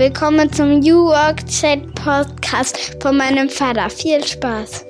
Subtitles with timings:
[0.00, 3.90] Willkommen zum New Work Chat Podcast von meinem Vater.
[3.90, 4.86] Viel Spaß.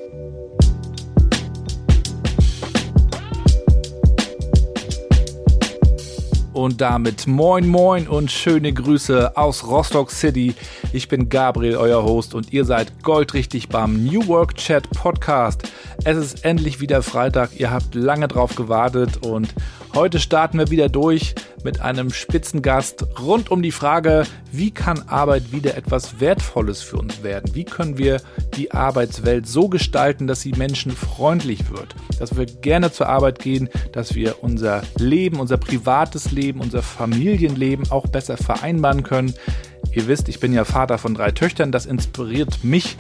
[6.53, 10.54] Und damit moin moin und schöne Grüße aus Rostock City.
[10.92, 15.69] Ich bin Gabriel, euer Host und ihr seid goldrichtig beim New Work Chat Podcast.
[16.05, 19.52] Es ist endlich wieder Freitag, ihr habt lange drauf gewartet und
[19.95, 25.52] heute starten wir wieder durch mit einem Spitzengast rund um die Frage, wie kann Arbeit
[25.52, 27.55] wieder etwas Wertvolles für uns werden?
[27.55, 28.20] Wie können wir
[28.56, 31.95] die Arbeitswelt so gestalten, dass sie menschenfreundlich wird?
[32.19, 37.91] Dass wir gerne zur Arbeit gehen, dass wir unser Leben, unser privates Leben, unser Familienleben
[37.91, 39.34] auch besser vereinbaren können.
[39.92, 41.72] Ihr wisst, ich bin ja Vater von drei Töchtern.
[41.72, 42.97] Das inspiriert mich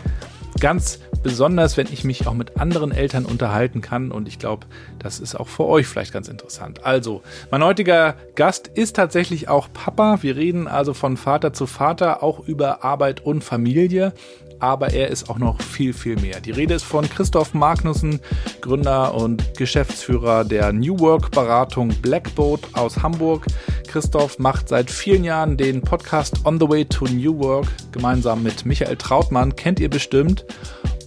[0.58, 4.10] ganz besonders, wenn ich mich auch mit anderen Eltern unterhalten kann.
[4.10, 4.66] Und ich glaube,
[4.98, 6.84] das ist auch für euch vielleicht ganz interessant.
[6.84, 10.18] Also, mein heutiger Gast ist tatsächlich auch Papa.
[10.22, 14.12] Wir reden also von Vater zu Vater, auch über Arbeit und Familie
[14.60, 16.40] aber er ist auch noch viel, viel mehr.
[16.40, 18.20] Die Rede ist von Christoph Magnussen,
[18.60, 23.46] Gründer und Geschäftsführer der New Work Beratung Blackboat aus Hamburg.
[23.88, 28.64] Christoph macht seit vielen Jahren den Podcast On the Way to New Work gemeinsam mit
[28.66, 30.44] Michael Trautmann, kennt ihr bestimmt.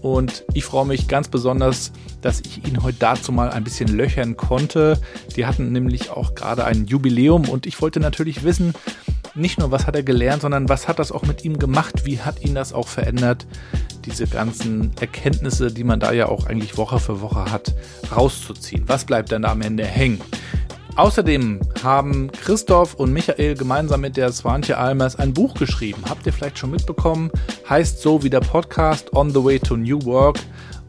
[0.04, 4.36] Und ich freue mich ganz besonders, dass ich ihn heute dazu mal ein bisschen löchern
[4.36, 5.00] konnte.
[5.38, 8.74] Die hatten nämlich auch gerade ein Jubiläum und ich wollte natürlich wissen,
[9.34, 12.06] nicht nur, was hat er gelernt, sondern was hat das auch mit ihm gemacht?
[12.06, 13.48] Wie hat ihn das auch verändert?
[14.04, 17.74] Diese ganzen Erkenntnisse, die man da ja auch eigentlich Woche für Woche hat,
[18.14, 18.84] rauszuziehen.
[18.88, 20.20] Was bleibt dann da am Ende hängen?
[20.96, 26.04] Außerdem haben Christoph und Michael gemeinsam mit der Swantje Almers ein Buch geschrieben.
[26.08, 27.32] Habt ihr vielleicht schon mitbekommen?
[27.70, 30.40] Heißt so wie der Podcast On the Way to New Work.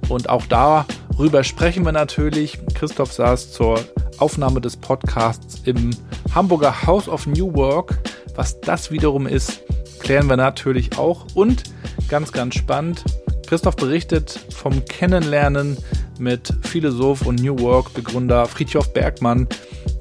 [0.08, 2.58] Und auch darüber sprechen wir natürlich.
[2.74, 3.80] Christoph saß zur
[4.18, 5.90] Aufnahme des Podcasts im
[6.34, 7.98] Hamburger House of New Work
[8.36, 9.62] was das wiederum ist,
[10.00, 11.26] klären wir natürlich auch.
[11.34, 11.64] Und
[12.08, 13.04] ganz, ganz spannend,
[13.46, 15.78] Christoph berichtet vom Kennenlernen
[16.18, 19.48] mit Philosoph und New Work Begründer Friedhof Bergmann,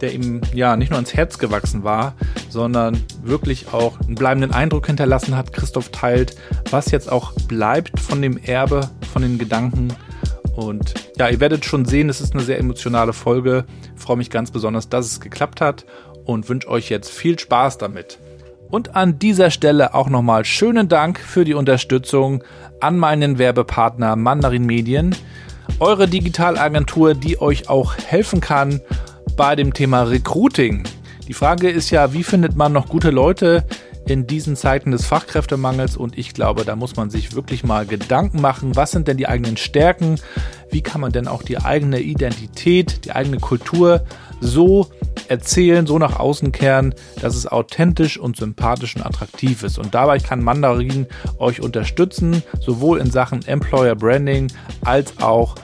[0.04, 2.14] der ihm ja nicht nur ans Herz gewachsen war,
[2.50, 5.54] sondern wirklich auch einen bleibenden Eindruck hinterlassen hat.
[5.54, 6.36] Christoph teilt,
[6.70, 9.94] was jetzt auch bleibt von dem Erbe, von den Gedanken.
[10.58, 13.64] Und ja, ihr werdet schon sehen, es ist eine sehr emotionale Folge.
[13.96, 15.86] Ich freue mich ganz besonders, dass es geklappt hat
[16.26, 18.20] und wünsche euch jetzt viel Spaß damit.
[18.70, 22.44] Und an dieser Stelle auch nochmal schönen Dank für die Unterstützung
[22.82, 25.16] an meinen Werbepartner Mandarin Medien,
[25.80, 28.82] eure Digitalagentur, die euch auch helfen kann
[29.36, 30.84] bei dem Thema Recruiting.
[31.28, 33.66] Die Frage ist ja, wie findet man noch gute Leute
[34.06, 35.98] in diesen Zeiten des Fachkräftemangels?
[35.98, 39.28] Und ich glaube, da muss man sich wirklich mal Gedanken machen, was sind denn die
[39.28, 40.20] eigenen Stärken?
[40.70, 44.04] Wie kann man denn auch die eigene Identität, die eigene Kultur
[44.42, 44.90] so
[45.28, 49.78] erzählen, so nach außen kehren, dass es authentisch und sympathisch und attraktiv ist.
[49.78, 51.08] Und dabei kann Mandarin
[51.38, 54.52] euch unterstützen, sowohl in Sachen Employer Branding
[54.84, 55.56] als auch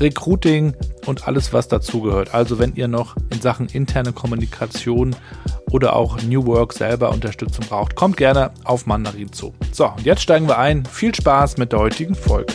[0.00, 0.74] Recruiting
[1.06, 2.34] und alles, was dazugehört.
[2.34, 5.16] Also wenn ihr noch in Sachen interne Kommunikation
[5.70, 9.54] oder auch New Work selber Unterstützung braucht, kommt gerne auf Mandarin zu.
[9.72, 10.84] So, und jetzt steigen wir ein.
[10.84, 12.52] Viel Spaß mit der heutigen Folge.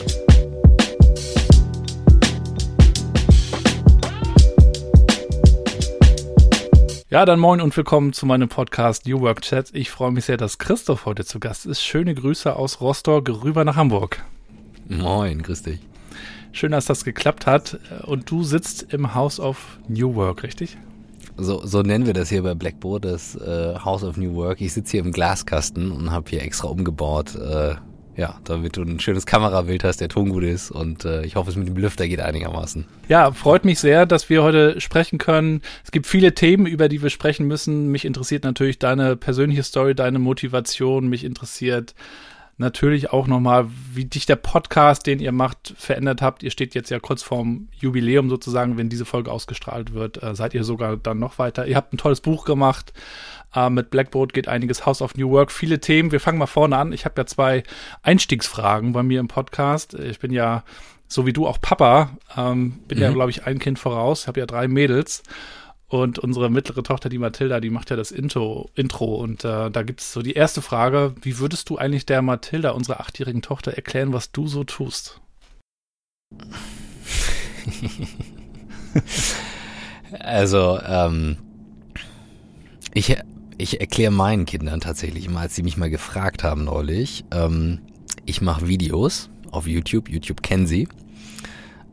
[7.10, 9.72] Ja, dann moin und willkommen zu meinem Podcast New Work Chat.
[9.74, 11.84] Ich freue mich sehr, dass Christoph heute zu Gast ist.
[11.84, 14.24] Schöne Grüße aus Rostock rüber nach Hamburg.
[14.88, 15.91] Moin, grüß dich.
[16.52, 17.80] Schön, dass das geklappt hat.
[18.04, 20.78] Und du sitzt im House of New Work, richtig?
[21.38, 24.62] So, so nennen wir das hier bei Blackboard, das äh, House of New Work.
[24.62, 27.36] Ich sitze hier im Glaskasten und habe hier extra umgebaut.
[27.36, 27.76] Äh,
[28.18, 31.50] ja, damit du ein schönes Kamerabild hast, der Ton gut ist und äh, ich hoffe,
[31.50, 32.86] es mit dem Lüfter geht einigermaßen.
[33.08, 35.62] Ja, freut mich sehr, dass wir heute sprechen können.
[35.84, 37.88] Es gibt viele Themen, über die wir sprechen müssen.
[37.88, 41.08] Mich interessiert natürlich deine persönliche Story, deine Motivation.
[41.08, 41.96] Mich interessiert
[42.62, 46.44] natürlich auch nochmal, wie dich der Podcast, den ihr macht, verändert habt.
[46.44, 50.54] Ihr steht jetzt ja kurz vorm Jubiläum sozusagen, wenn diese Folge ausgestrahlt wird, äh, seid
[50.54, 51.68] ihr sogar dann noch weiter.
[51.68, 52.94] Ihr habt ein tolles Buch gemacht.
[53.54, 56.14] Äh, mit Blackboard geht einiges House of New Work, viele Themen.
[56.14, 56.94] Wir fangen mal vorne an.
[56.94, 57.64] Ich habe ja zwei
[58.04, 59.94] Einstiegsfragen bei mir im Podcast.
[59.96, 60.64] Ich bin ja
[61.12, 63.04] so wie du auch Papa, ähm, bin mhm.
[63.04, 65.24] ja glaube ich ein Kind voraus, habe ja drei Mädels.
[65.92, 69.16] Und unsere mittlere Tochter, die Mathilda, die macht ja das Intro, Intro.
[69.16, 72.70] Und äh, da gibt es so die erste Frage, wie würdest du eigentlich der Mathilda,
[72.72, 75.20] unserer achtjährigen Tochter, erklären, was du so tust?
[80.18, 81.36] also, ähm,
[82.94, 83.18] ich,
[83.58, 87.80] ich erkläre meinen Kindern tatsächlich immer, als sie mich mal gefragt haben neulich, ähm,
[88.26, 90.88] ich mache Videos auf YouTube, YouTube kennen sie,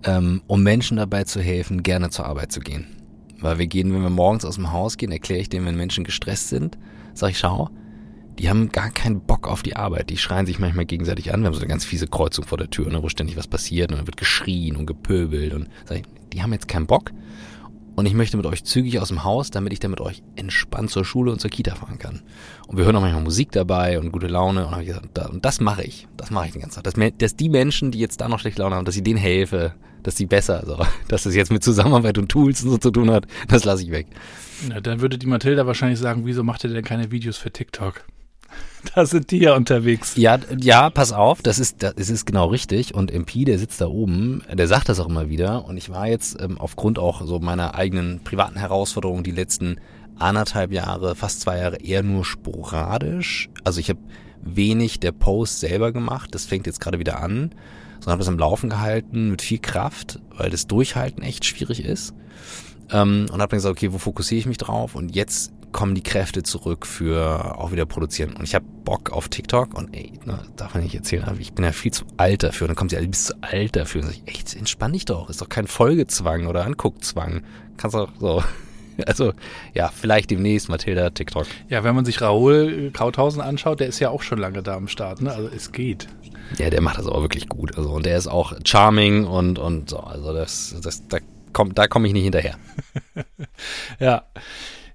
[0.05, 2.98] ähm, um Menschen dabei zu helfen, gerne zur Arbeit zu gehen.
[3.41, 6.05] Weil wir gehen, wenn wir morgens aus dem Haus gehen, erkläre ich denen, wenn Menschen
[6.05, 6.77] gestresst sind,
[7.15, 7.71] sage ich, schau,
[8.39, 10.11] die haben gar keinen Bock auf die Arbeit.
[10.11, 11.41] Die schreien sich manchmal gegenseitig an.
[11.41, 13.91] Wir haben so eine ganz fiese Kreuzung vor der Tür, ne, wo ständig was passiert
[13.91, 17.11] und dann wird geschrien und gepöbelt und sag ich, die haben jetzt keinen Bock.
[17.99, 20.89] Und ich möchte mit euch zügig aus dem Haus, damit ich dann mit euch entspannt
[20.89, 22.23] zur Schule und zur Kita fahren kann.
[22.69, 24.69] Und wir hören auch manchmal Musik dabei und gute Laune.
[24.69, 26.07] Und, gesagt, und das mache ich.
[26.17, 26.85] Das mache ich den ganzen Tag.
[26.85, 29.75] Dass, dass die Menschen, die jetzt da noch schlechte Laune haben, dass ich denen helfe,
[30.05, 30.79] dass sie besser, so,
[31.09, 33.91] dass es jetzt mit Zusammenarbeit und Tools und so zu tun hat, das lasse ich
[33.91, 34.07] weg.
[34.71, 38.05] Ja, dann würde die Mathilda wahrscheinlich sagen, wieso macht ihr denn keine Videos für TikTok?
[38.95, 40.15] Da sind die ja unterwegs.
[40.17, 42.95] Ja, ja, pass auf, das ist, das ist genau richtig.
[42.95, 45.65] Und MP, der sitzt da oben, der sagt das auch immer wieder.
[45.65, 49.81] Und ich war jetzt ähm, aufgrund auch so meiner eigenen privaten Herausforderungen die letzten
[50.19, 53.49] anderthalb Jahre, fast zwei Jahre eher nur sporadisch.
[53.65, 54.01] Also ich habe
[54.43, 56.35] wenig der Post selber gemacht.
[56.35, 57.55] Das fängt jetzt gerade wieder an.
[57.97, 62.15] Sondern habe das am Laufen gehalten mit viel Kraft, weil das Durchhalten echt schwierig ist.
[62.91, 64.95] Ähm, und habe dann gesagt, okay, wo fokussiere ich mich drauf?
[64.95, 68.35] Und jetzt kommen die Kräfte zurück für auch wieder produzieren.
[68.37, 71.53] Und ich habe Bock auf TikTok und ey, ne, darf man nicht erzählen, aber ich
[71.53, 72.65] bin ja viel zu alt dafür.
[72.65, 74.03] Und dann kommt sie, du bist zu alt dafür.
[74.03, 75.29] Und sag ich, echt, entspann dich doch.
[75.29, 77.43] Ist doch kein Folgezwang oder Anguckzwang.
[77.77, 78.43] Kannst doch so.
[79.07, 79.33] Also,
[79.75, 81.47] ja, vielleicht demnächst Mathilda TikTok.
[81.69, 84.89] Ja, wenn man sich Raoul Krauthausen anschaut, der ist ja auch schon lange da am
[84.89, 85.33] Start, ne?
[85.33, 86.09] Also es geht.
[86.59, 87.79] Ja, der macht das auch wirklich gut.
[87.79, 90.01] Also, und der ist auch charming und, und so.
[90.01, 91.19] Also das, das, da
[91.53, 92.57] kommt, da komme ich nicht hinterher.
[94.01, 94.25] ja.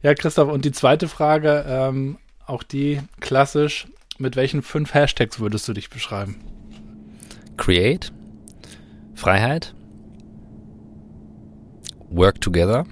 [0.04, 5.66] Ja, Christoph, und die zweite Frage, ähm, auch die klassisch, mit welchen fünf Hashtags würdest
[5.70, 6.36] du dich beschreiben?
[7.56, 8.12] Create,
[9.16, 9.74] Freiheit,
[12.10, 12.86] Work Together,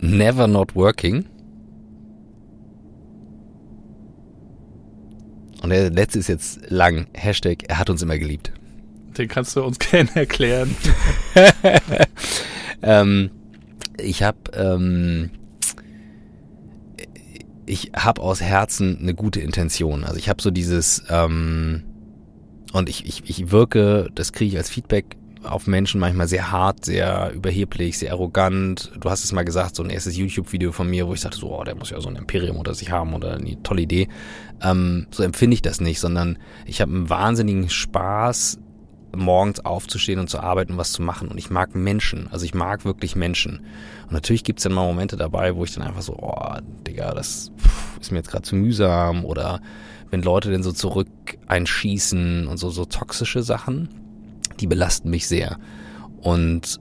[0.00, 1.24] Never Not Working.
[5.62, 7.06] Und der letzte ist jetzt lang.
[7.14, 8.50] Hashtag, er hat uns immer geliebt.
[9.16, 10.74] Den kannst du uns gerne erklären.
[12.82, 13.30] ähm,
[13.98, 15.30] ich habe ähm,
[17.66, 20.04] ich habe aus Herzen eine gute Intention.
[20.04, 21.82] Also ich habe so dieses ähm,
[22.72, 26.84] und ich, ich, ich wirke, das kriege ich als Feedback auf Menschen manchmal sehr hart,
[26.84, 28.92] sehr überheblich, sehr arrogant.
[29.00, 31.56] Du hast es mal gesagt, so ein erstes YouTube-Video von mir, wo ich sagte, so,
[31.56, 34.08] oh, der muss ja so ein Imperium unter sich haben oder eine tolle Idee.
[34.62, 38.58] Ähm, so empfinde ich das nicht, sondern ich habe einen wahnsinnigen Spaß,
[39.16, 41.28] morgens aufzustehen und zu arbeiten und was zu machen.
[41.28, 42.28] Und ich mag Menschen.
[42.30, 43.60] Also ich mag wirklich Menschen.
[44.04, 47.50] Und natürlich gibt's dann mal Momente dabei, wo ich dann einfach so, oh, Digga, das
[48.00, 49.24] ist mir jetzt gerade zu mühsam.
[49.24, 49.60] Oder
[50.10, 51.08] wenn Leute dann so zurück
[51.46, 53.88] einschießen und so, so toxische Sachen,
[54.60, 55.58] die belasten mich sehr.
[56.20, 56.80] Und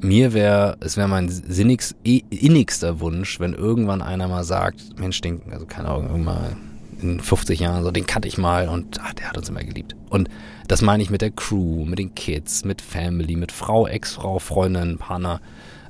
[0.00, 5.40] mir wäre, es wäre mein sinnigst, innigster Wunsch, wenn irgendwann einer mal sagt, Mensch, den,
[5.50, 9.28] also keine Ahnung, irgendwann in 50 Jahren, so den kannte ich mal und ach, der
[9.28, 9.96] hat uns immer geliebt.
[10.10, 10.28] Und
[10.68, 14.98] das meine ich mit der Crew, mit den Kids, mit Family, mit Frau, Ex-Frau, Freundin,
[14.98, 15.40] Partner.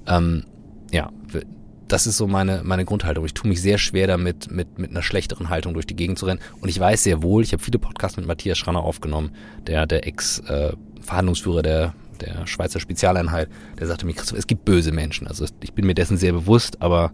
[0.06, 0.44] Ähm,
[0.90, 1.10] ja,
[1.88, 3.24] das ist so meine, meine Grundhaltung.
[3.24, 6.26] Ich tue mich sehr schwer damit, mit, mit einer schlechteren Haltung durch die Gegend zu
[6.26, 6.40] rennen.
[6.60, 9.30] Und ich weiß sehr wohl, ich habe viele Podcasts mit Matthias Schranner aufgenommen,
[9.66, 13.48] der, der Ex-Verhandlungsführer äh, der, der Schweizer Spezialeinheit,
[13.78, 15.26] der sagte mir, Christoph, es gibt böse Menschen.
[15.26, 17.12] Also ich bin mir dessen sehr bewusst, aber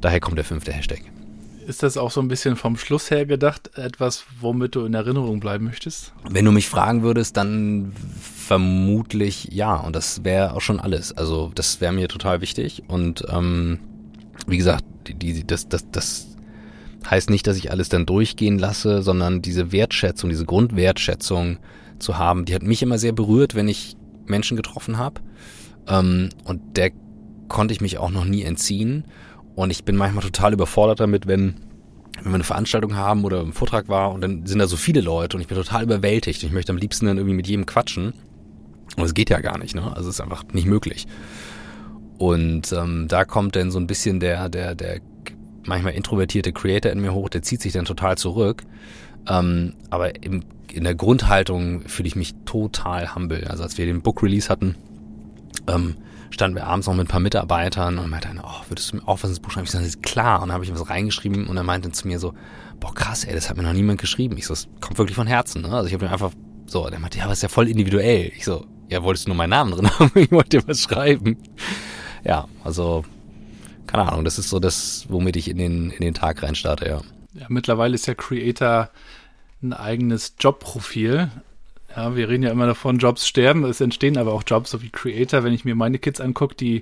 [0.00, 1.02] daher kommt der fünfte Hashtag.
[1.66, 5.40] Ist das auch so ein bisschen vom Schluss her gedacht, etwas, womit du in Erinnerung
[5.40, 6.12] bleiben möchtest?
[6.28, 9.76] Wenn du mich fragen würdest, dann vermutlich ja.
[9.76, 11.16] Und das wäre auch schon alles.
[11.16, 12.82] Also das wäre mir total wichtig.
[12.88, 13.78] Und ähm,
[14.46, 16.36] wie gesagt, die, die, das, das, das
[17.08, 21.58] heißt nicht, dass ich alles dann durchgehen lasse, sondern diese Wertschätzung, diese Grundwertschätzung
[21.98, 25.20] zu haben, die hat mich immer sehr berührt, wenn ich Menschen getroffen habe.
[25.86, 26.90] Ähm, und der
[27.48, 29.04] konnte ich mich auch noch nie entziehen.
[29.54, 31.56] Und ich bin manchmal total überfordert damit, wenn,
[32.22, 35.00] wenn wir eine Veranstaltung haben oder ein Vortrag war und dann sind da so viele
[35.00, 36.42] Leute und ich bin total überwältigt.
[36.42, 38.14] Und ich möchte am liebsten dann irgendwie mit jedem quatschen.
[38.96, 39.84] Und es geht ja gar nicht, ne?
[39.96, 41.06] Also es ist einfach nicht möglich.
[42.18, 45.00] Und ähm, da kommt dann so ein bisschen der, der, der
[45.64, 48.64] manchmal introvertierte Creator in mir hoch, der zieht sich dann total zurück.
[49.28, 53.46] Ähm, aber im, in der Grundhaltung fühle ich mich total humble.
[53.48, 54.76] Also als wir den Book Release hatten,
[55.68, 55.96] ähm,
[56.32, 59.22] standen wir abends noch mit ein paar Mitarbeitern und meinte, oh, würdest du mir auch
[59.22, 59.64] was ins Buch schreiben?
[59.64, 60.42] Ich sage, klar.
[60.42, 62.34] Und dann habe ich was reingeschrieben und er meinte zu mir so,
[62.80, 64.36] boah, krass, ey, das hat mir noch niemand geschrieben.
[64.36, 65.62] Ich so, das kommt wirklich von Herzen.
[65.62, 65.70] Ne?
[65.70, 66.32] Also ich habe mir einfach
[66.66, 68.32] so, der meinte, ja, aber ist ja voll individuell.
[68.36, 70.10] Ich so, ja, wolltest du nur meinen Namen drin haben?
[70.18, 71.36] ich wollte dir was schreiben.
[72.24, 73.04] Ja, also,
[73.86, 77.00] keine Ahnung, das ist so das, womit ich in den, in den Tag reinstarte, ja.
[77.34, 78.90] Ja, mittlerweile ist der Creator
[79.62, 81.30] ein eigenes Jobprofil.
[81.96, 84.90] Ja, wir reden ja immer davon, Jobs sterben, es entstehen aber auch Jobs, so wie
[84.90, 85.44] Creator.
[85.44, 86.80] Wenn ich mir meine Kids angucke, die,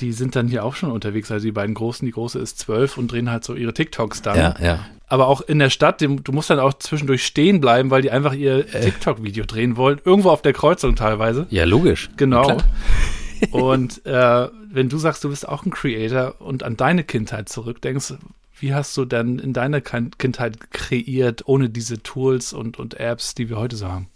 [0.00, 1.30] die sind dann hier auch schon unterwegs.
[1.30, 4.36] Also die beiden Großen, die Große ist zwölf und drehen halt so ihre TikToks dann.
[4.36, 4.86] Ja, ja.
[5.06, 8.34] Aber auch in der Stadt, du musst dann auch zwischendurch stehen bleiben, weil die einfach
[8.34, 8.80] ihr äh.
[8.80, 10.00] TikTok-Video drehen wollen.
[10.04, 11.46] Irgendwo auf der Kreuzung teilweise.
[11.50, 12.10] Ja, logisch.
[12.16, 12.58] Genau.
[13.50, 18.14] und äh, wenn du sagst, du bist auch ein Creator und an deine Kindheit zurückdenkst,
[18.60, 23.48] Wie hast du denn in deiner Kindheit kreiert, ohne diese Tools und, und Apps, die
[23.48, 24.08] wir heute so haben?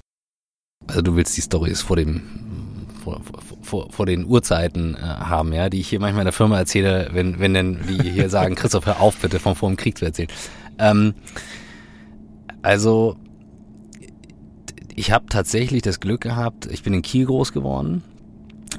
[0.86, 2.22] Also du willst die Stories vor dem
[3.02, 3.20] vor,
[3.62, 7.10] vor, vor den Urzeiten äh, haben, ja, die ich hier manchmal in der Firma erzähle,
[7.12, 10.04] wenn, wenn denn, wie hier sagen, Christoph, hör auf bitte, von vor dem Krieg zu
[10.04, 10.28] erzählen.
[10.78, 11.14] Ähm,
[12.62, 13.16] also,
[14.94, 18.02] ich habe tatsächlich das Glück gehabt, ich bin in Kiel groß geworden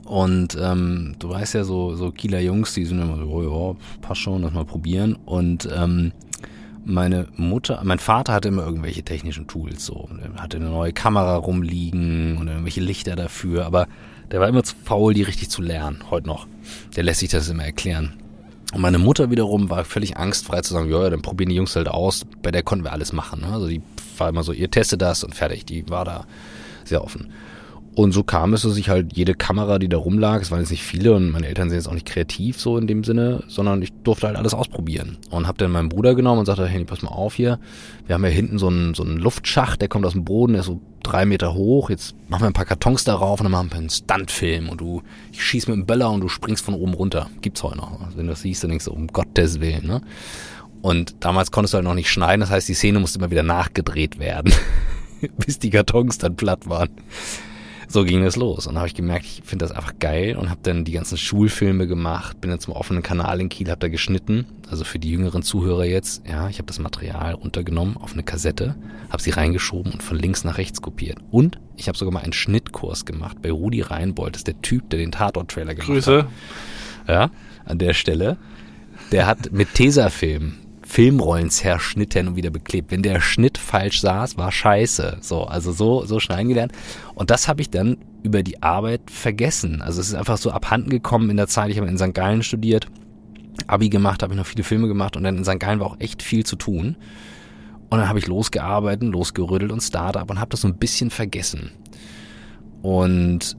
[0.05, 3.99] und ähm, du weißt ja, so, so Kieler Jungs, die sind immer so, oh, ja,
[4.01, 6.11] passt schon, lass mal probieren und ähm,
[6.85, 10.09] meine Mutter, mein Vater hatte immer irgendwelche technischen Tools so.
[10.21, 13.87] Er hatte eine neue Kamera rumliegen und irgendwelche Lichter dafür, aber
[14.31, 16.47] der war immer zu faul, die richtig zu lernen, heute noch.
[16.95, 18.13] Der lässt sich das immer erklären.
[18.73, 21.87] Und meine Mutter wiederum war völlig angstfrei zu sagen, ja, dann probieren die Jungs halt
[21.87, 22.25] aus.
[22.41, 23.41] Bei der konnten wir alles machen.
[23.41, 23.47] Ne?
[23.47, 23.81] Also die
[24.17, 25.65] war immer so, ihr testet das und fertig.
[25.65, 26.25] Die war da
[26.83, 27.31] sehr offen.
[27.95, 30.71] Und so kam es, dass ich halt jede Kamera, die da rumlag, es waren jetzt
[30.71, 33.83] nicht viele und meine Eltern sind jetzt auch nicht kreativ so in dem Sinne, sondern
[33.83, 35.17] ich durfte halt alles ausprobieren.
[35.29, 37.59] Und habe dann meinen Bruder genommen und sagte, hey, pass mal auf hier,
[38.07, 40.61] wir haben ja hinten so einen, so einen Luftschacht, der kommt aus dem Boden, der
[40.61, 43.69] ist so drei Meter hoch, jetzt machen wir ein paar Kartons darauf und dann machen
[43.69, 46.95] wir einen Stuntfilm und du, ich schieß mit dem Böller und du springst von oben
[46.95, 47.29] runter.
[47.41, 48.01] Gibt's heute noch.
[48.01, 50.01] Also wenn du das siehst, dann denkst du, um Gottes Willen, ne?
[50.81, 53.43] Und damals konntest du halt noch nicht schneiden, das heißt, die Szene musste immer wieder
[53.43, 54.51] nachgedreht werden,
[55.37, 56.89] bis die Kartons dann platt waren
[57.87, 58.67] so ging es los.
[58.67, 61.87] Und habe ich gemerkt, ich finde das einfach geil und habe dann die ganzen Schulfilme
[61.87, 64.45] gemacht, bin dann zum offenen Kanal in Kiel, habe da geschnitten.
[64.69, 68.75] Also für die jüngeren Zuhörer jetzt, ja, ich habe das Material runtergenommen auf eine Kassette,
[69.09, 71.19] habe sie reingeschoben und von links nach rechts kopiert.
[71.31, 74.89] Und ich habe sogar mal einen Schnittkurs gemacht bei Rudi Reinbold, das ist der Typ,
[74.89, 76.19] der den Tatort-Trailer gemacht Grüße.
[76.19, 76.25] hat.
[76.25, 77.11] Grüße.
[77.11, 77.29] Ja,
[77.65, 78.37] an der Stelle.
[79.11, 80.53] Der hat mit Tesafilm
[80.93, 82.91] Filmrollen zerschnitten und wieder beklebt.
[82.91, 85.17] Wenn der Schnitt falsch saß, war scheiße.
[85.21, 86.71] So, also so, so schneiden gelernt.
[87.15, 89.81] Und das habe ich dann über die Arbeit vergessen.
[89.81, 91.71] Also es ist einfach so abhanden gekommen in der Zeit.
[91.71, 92.13] Ich habe in St.
[92.13, 92.85] Gallen studiert,
[93.65, 95.59] Abi gemacht, habe ich noch viele Filme gemacht und dann in St.
[95.59, 96.95] Gallen war auch echt viel zu tun.
[97.89, 101.71] Und dann habe ich losgearbeitet, losgerüttelt und Startup und habe das so ein bisschen vergessen.
[102.83, 103.57] Und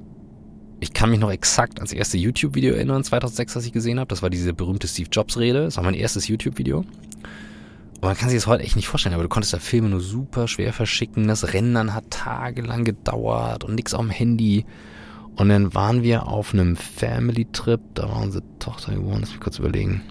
[0.81, 4.09] ich kann mich noch exakt ans erste YouTube-Video erinnern, 2006, das ich gesehen habe.
[4.09, 5.65] Das war diese berühmte Steve Jobs-Rede.
[5.65, 6.79] Das war mein erstes YouTube-Video.
[6.79, 10.01] Und man kann sich das heute echt nicht vorstellen, aber du konntest da Filme nur
[10.01, 11.29] super schwer verschicken.
[11.29, 14.67] Das Rendern hat tagelang gedauert und nix auf dem Handy.
[15.37, 19.59] Und dann waren wir auf einem Family-Trip, da war unsere Tochter geboren, lass mich kurz
[19.59, 20.03] überlegen.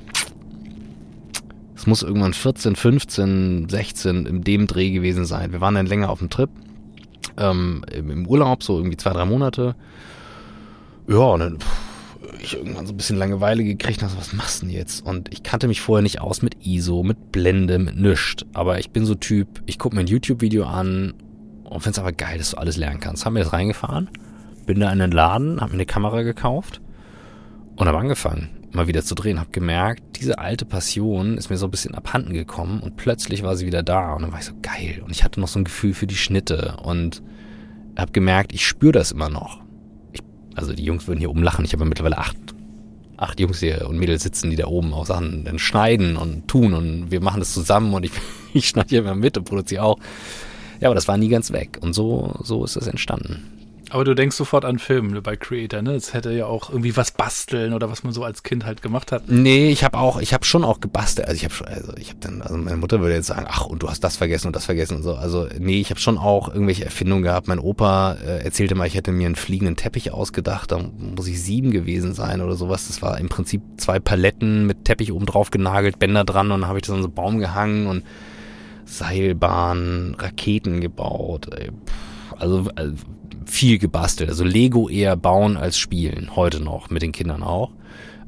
[1.76, 5.52] Es muss irgendwann 14, 15, 16 im dem Dreh gewesen sein.
[5.52, 6.50] Wir waren dann länger auf dem Trip,
[7.38, 9.76] ähm, im Urlaub, so irgendwie zwei, drei Monate.
[11.08, 11.60] Ja, und dann
[12.44, 15.06] ich irgendwann so ein bisschen Langeweile gekriegt und so, was machst du denn jetzt?
[15.06, 18.46] Und ich kannte mich vorher nicht aus mit ISO, mit Blende, mit nischt.
[18.54, 21.14] Aber ich bin so Typ, ich gucke mir ein YouTube-Video an
[21.64, 23.26] und finde es aber geil, dass du alles lernen kannst.
[23.26, 24.10] Haben wir das reingefahren,
[24.66, 26.82] bin da in den Laden, hab mir eine Kamera gekauft
[27.76, 29.40] und habe angefangen, mal wieder zu drehen.
[29.40, 33.56] Hab gemerkt, diese alte Passion ist mir so ein bisschen abhanden gekommen und plötzlich war
[33.56, 35.02] sie wieder da und dann war ich so geil.
[35.04, 37.22] Und ich hatte noch so ein Gefühl für die Schnitte und
[37.96, 39.64] hab gemerkt, ich spüre das immer noch
[40.56, 41.66] also die Jungs würden hier oben lachen.
[41.66, 42.38] Ich habe mittlerweile acht,
[43.18, 46.74] acht Jungs hier und Mädels sitzen, die da oben auch Sachen dann schneiden und tun
[46.74, 48.12] und wir machen das zusammen und ich,
[48.54, 50.00] ich schneide hier immer mit und produziere auch.
[50.80, 53.63] Ja, aber das war nie ganz weg und so, so ist es entstanden.
[53.94, 55.92] Aber du denkst sofort an Filme bei Creator, ne?
[55.92, 59.12] Es hätte ja auch irgendwie was basteln oder was man so als Kind halt gemacht
[59.12, 59.26] hat.
[59.28, 61.28] Nee, ich habe auch, ich habe schon auch gebastelt.
[61.28, 63.68] Also ich habe schon, also ich habe dann, also meine Mutter würde jetzt sagen, ach
[63.68, 65.14] und du hast das vergessen und das vergessen und so.
[65.14, 67.48] Also nee, ich habe schon auch irgendwelche Erfindungen gehabt.
[67.48, 70.72] Mein Opa äh, erzählte mal, ich hätte mir einen fliegenden Teppich ausgedacht.
[70.72, 72.88] Da muss ich sieben gewesen sein oder sowas.
[72.88, 76.68] Das war im Prinzip zwei Paletten mit Teppich oben drauf genagelt, Bänder dran und dann
[76.68, 78.04] habe ich das an so einen Baum gehangen und
[78.86, 81.50] Seilbahn, Raketen gebaut.
[81.56, 81.70] Ey,
[82.40, 82.96] also, also
[83.54, 84.30] viel gebastelt.
[84.30, 86.36] Also Lego eher bauen als spielen.
[86.36, 87.72] Heute noch, mit den Kindern auch.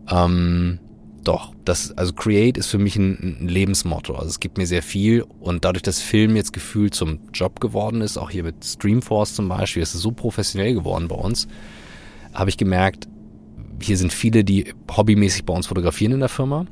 [0.10, 0.80] Ähm,
[1.24, 4.14] doch, das, also Create ist für mich ein, ein, Lebensmotto.
[4.14, 8.02] Also es gibt mir sehr viel und dadurch, dass Film jetzt gefühlt zum Job geworden
[8.02, 11.48] ist, auch hier mit Streamforce zum Beispiel, ist es so professionell geworden bei uns,
[12.32, 13.08] habe ich gemerkt,
[13.82, 16.68] hier sind viele, die hobbymäßig bei uns fotografieren in der Firma.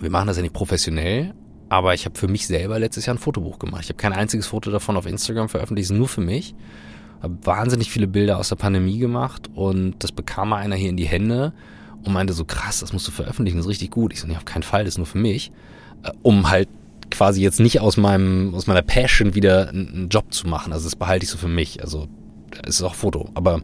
[0.00, 1.32] Wir machen das ja nicht professionell,
[1.68, 3.82] aber ich habe für mich selber letztes Jahr ein Fotobuch gemacht.
[3.84, 6.56] Ich habe kein einziges Foto davon auf Instagram veröffentlicht, nur für mich
[7.22, 10.96] habe wahnsinnig viele Bilder aus der Pandemie gemacht und das bekam mal einer hier in
[10.96, 11.52] die Hände
[12.04, 14.12] und meinte so, krass, das musst du veröffentlichen, das ist richtig gut.
[14.12, 15.50] Ich so, nee, auf keinen Fall, das ist nur für mich.
[16.02, 16.68] Äh, um halt
[17.10, 20.72] quasi jetzt nicht aus meinem, aus meiner Passion wieder einen Job zu machen.
[20.72, 21.80] Also das behalte ich so für mich.
[21.82, 22.06] Also
[22.62, 23.30] es ist auch Foto.
[23.34, 23.62] Aber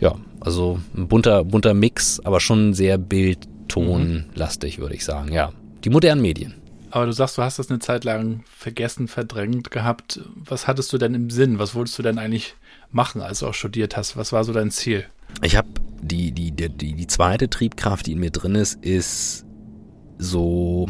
[0.00, 5.32] ja, also ein bunter, bunter Mix, aber schon sehr bildtonlastig, würde ich sagen.
[5.32, 5.52] Ja,
[5.84, 6.54] die modernen Medien.
[6.90, 10.20] Aber du sagst, du hast das eine Zeit lang vergessen, verdrängt gehabt.
[10.34, 11.58] Was hattest du denn im Sinn?
[11.58, 12.54] Was wolltest du denn eigentlich
[12.92, 14.16] machen, als du auch studiert hast?
[14.16, 15.04] Was war so dein Ziel?
[15.42, 15.68] Ich habe
[16.02, 19.46] die, die, die, die, die zweite Triebkraft, die in mir drin ist, ist
[20.18, 20.88] so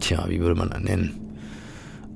[0.00, 1.20] tja, wie würde man das nennen?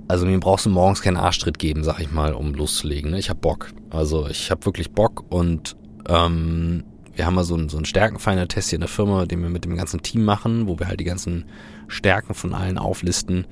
[0.07, 3.13] Also mir brauchst du morgens keinen Arschtritt geben, sag ich mal, um loszulegen.
[3.13, 3.19] Ne?
[3.19, 3.73] Ich hab Bock.
[3.91, 5.77] Also ich hab wirklich Bock und
[6.09, 6.85] ähm,
[7.15, 9.65] wir haben mal so ein, so ein Stärkenfinder-Test hier in der Firma, den wir mit
[9.65, 11.47] dem ganzen Team machen, wo wir halt die ganzen
[11.89, 13.47] Stärken von allen auflisten,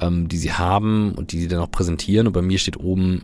[0.00, 2.26] ähm, die sie haben und die sie dann auch präsentieren.
[2.26, 3.22] Und bei mir steht oben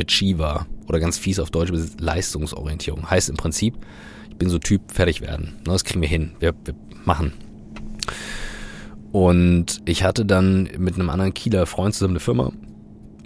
[0.00, 3.10] Achiever oder ganz fies auf Deutsch Leistungsorientierung.
[3.10, 3.74] Heißt im Prinzip,
[4.30, 5.56] ich bin so Typ fertig werden.
[5.66, 6.32] Ne, das kriegen wir hin.
[6.40, 6.74] Wir, wir
[7.04, 7.32] machen.
[9.12, 12.52] Und ich hatte dann mit einem anderen Kieler Freund zusammen eine Firma.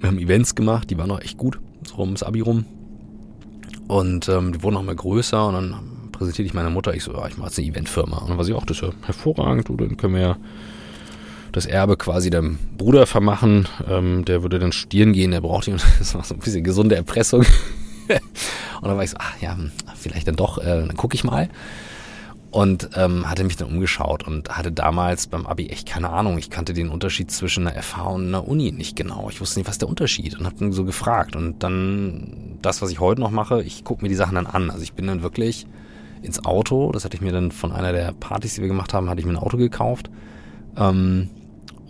[0.00, 2.64] Wir haben Events gemacht, die waren auch echt gut, so ums Abi rum.
[3.88, 5.75] Und ähm, die wurden auch mal größer und dann
[6.12, 8.19] präsentierte ich meiner Mutter, ich so, ja, ich mache jetzt eine Eventfirma.
[8.19, 10.37] Und dann war sie auch, das ist ja hervorragend, du, dann können wir ja
[11.52, 13.68] das Erbe quasi dem Bruder vermachen.
[13.88, 15.76] Ähm, der würde dann studieren gehen, der braucht ihn.
[15.99, 17.42] Das war so ein bisschen gesunde Erpressung.
[18.09, 19.56] und dann war ich so, ach ja,
[19.97, 21.49] vielleicht dann doch, äh, dann gucke ich mal.
[22.50, 26.37] Und ähm, hatte mich dann umgeschaut und hatte damals beim Abi echt keine Ahnung.
[26.37, 29.28] Ich kannte den Unterschied zwischen einer FH und einer Uni nicht genau.
[29.30, 31.35] Ich wusste nicht, was der Unterschied und habe dann so gefragt.
[31.35, 34.71] Und dann das, was ich heute noch mache, ich gucke mir die Sachen dann an.
[34.71, 35.66] Also ich bin dann wirklich
[36.23, 39.09] ins Auto, das hatte ich mir dann von einer der Partys, die wir gemacht haben,
[39.09, 40.11] hatte ich mir ein Auto gekauft.
[40.76, 41.30] Ähm,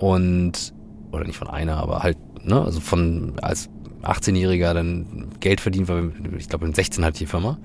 [0.02, 0.74] und,
[1.12, 3.70] oder nicht von einer, aber halt, ne, also von als
[4.02, 7.58] 18-Jähriger dann Geld verdient, weil ich glaube in 16 hatte ich die Firma.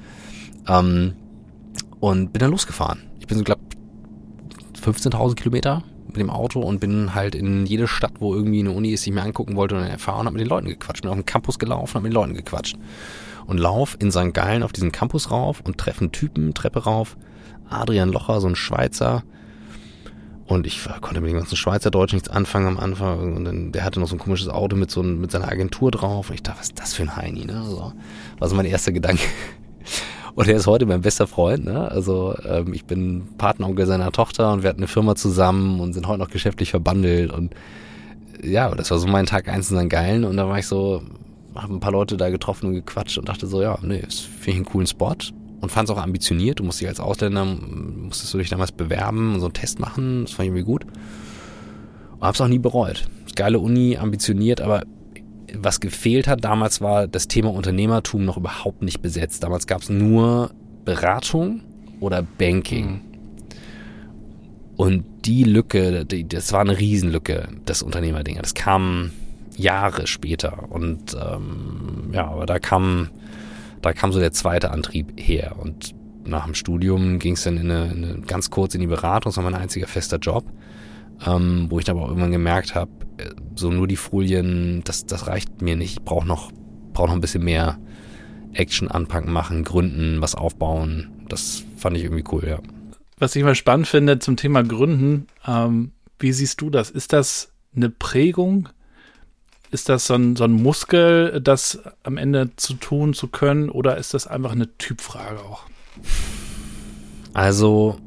[0.67, 1.15] Ähm,
[1.99, 2.99] und bin dann losgefahren.
[3.19, 3.61] Ich bin so, glaube
[4.79, 8.89] 15.000 Kilometer mit dem Auto und bin halt in jede Stadt, wo irgendwie eine Uni
[8.89, 11.01] ist, die ich mir angucken wollte und erfahren, habe mit den Leuten gequatscht.
[11.01, 12.77] Bin auf den Campus gelaufen, habe mit den Leuten gequatscht.
[13.47, 14.31] Und lauf in St.
[14.33, 17.17] Gallen auf diesen Campus rauf und treffe einen Typen, Treppe rauf.
[17.67, 19.23] Adrian Locher, so ein Schweizer,
[20.47, 23.35] und ich konnte mit dem ganzen Schweizerdeutsch nichts anfangen am Anfang.
[23.35, 25.91] Und dann, der hatte noch so ein komisches Auto mit so ein, mit seiner Agentur
[25.91, 26.29] drauf.
[26.29, 27.63] Und ich dachte, was ist das für ein Heini, ne?
[27.65, 27.91] So,
[28.39, 29.23] war so mein erster Gedanke.
[30.35, 31.91] Und er ist heute mein bester Freund, ne?
[31.91, 36.07] Also ähm, ich bin Partneronkel seiner Tochter und wir hatten eine Firma zusammen und sind
[36.07, 37.31] heute noch geschäftlich verbandelt.
[37.31, 37.55] Und
[38.43, 39.89] ja, das war so mein Tag eins in St.
[39.89, 40.25] Geilen.
[40.25, 41.01] Und da war ich so,
[41.55, 44.49] habe ein paar Leute da getroffen und gequatscht und dachte so, ja, nee, ist finde
[44.51, 45.15] ich einen coolen Spot
[45.61, 46.59] und fand es auch ambitioniert.
[46.59, 50.23] Du musst dich als Ausländer, musstest du dich damals bewerben und so einen Test machen.
[50.25, 50.85] Das fand ich irgendwie gut.
[52.19, 53.07] Und hab's auch nie bereut.
[53.35, 54.83] Geile Uni, ambitioniert, aber
[55.53, 59.43] was gefehlt hat damals war das Thema Unternehmertum noch überhaupt nicht besetzt.
[59.43, 60.51] Damals gab's nur
[60.85, 61.61] Beratung
[61.99, 62.87] oder Banking.
[62.87, 63.01] Mhm.
[64.75, 68.37] Und die Lücke, das war eine Riesenlücke, das Unternehmerding.
[68.37, 69.11] Das kam
[69.55, 70.69] Jahre später.
[70.69, 73.09] Und ähm, ja, aber da kam
[73.81, 75.55] da kam so der zweite Antrieb her.
[75.59, 78.87] Und nach dem Studium ging es dann in eine, in eine, ganz kurz in die
[78.87, 80.45] Beratung, das war mein einziger fester Job,
[81.25, 85.27] ähm, wo ich aber auch irgendwann gemerkt habe, äh, so nur die Folien, das, das
[85.27, 85.99] reicht mir nicht.
[85.99, 86.51] Ich brauche noch,
[86.93, 87.79] brauch noch ein bisschen mehr
[88.53, 91.09] Action anpacken, machen, gründen, was aufbauen.
[91.29, 92.59] Das fand ich irgendwie cool, ja.
[93.19, 96.89] Was ich mal spannend finde zum Thema Gründen, ähm, wie siehst du das?
[96.89, 98.69] Ist das eine Prägung
[99.71, 103.97] ist das so ein, so ein Muskel, das am Ende zu tun zu können, oder
[103.97, 105.63] ist das einfach eine Typfrage auch?
[107.33, 107.97] Also,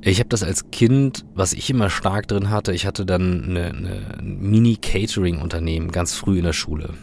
[0.00, 3.66] ich habe das als Kind, was ich immer stark drin hatte, ich hatte dann eine,
[3.66, 6.94] eine Mini-Catering-Unternehmen ganz früh in der Schule.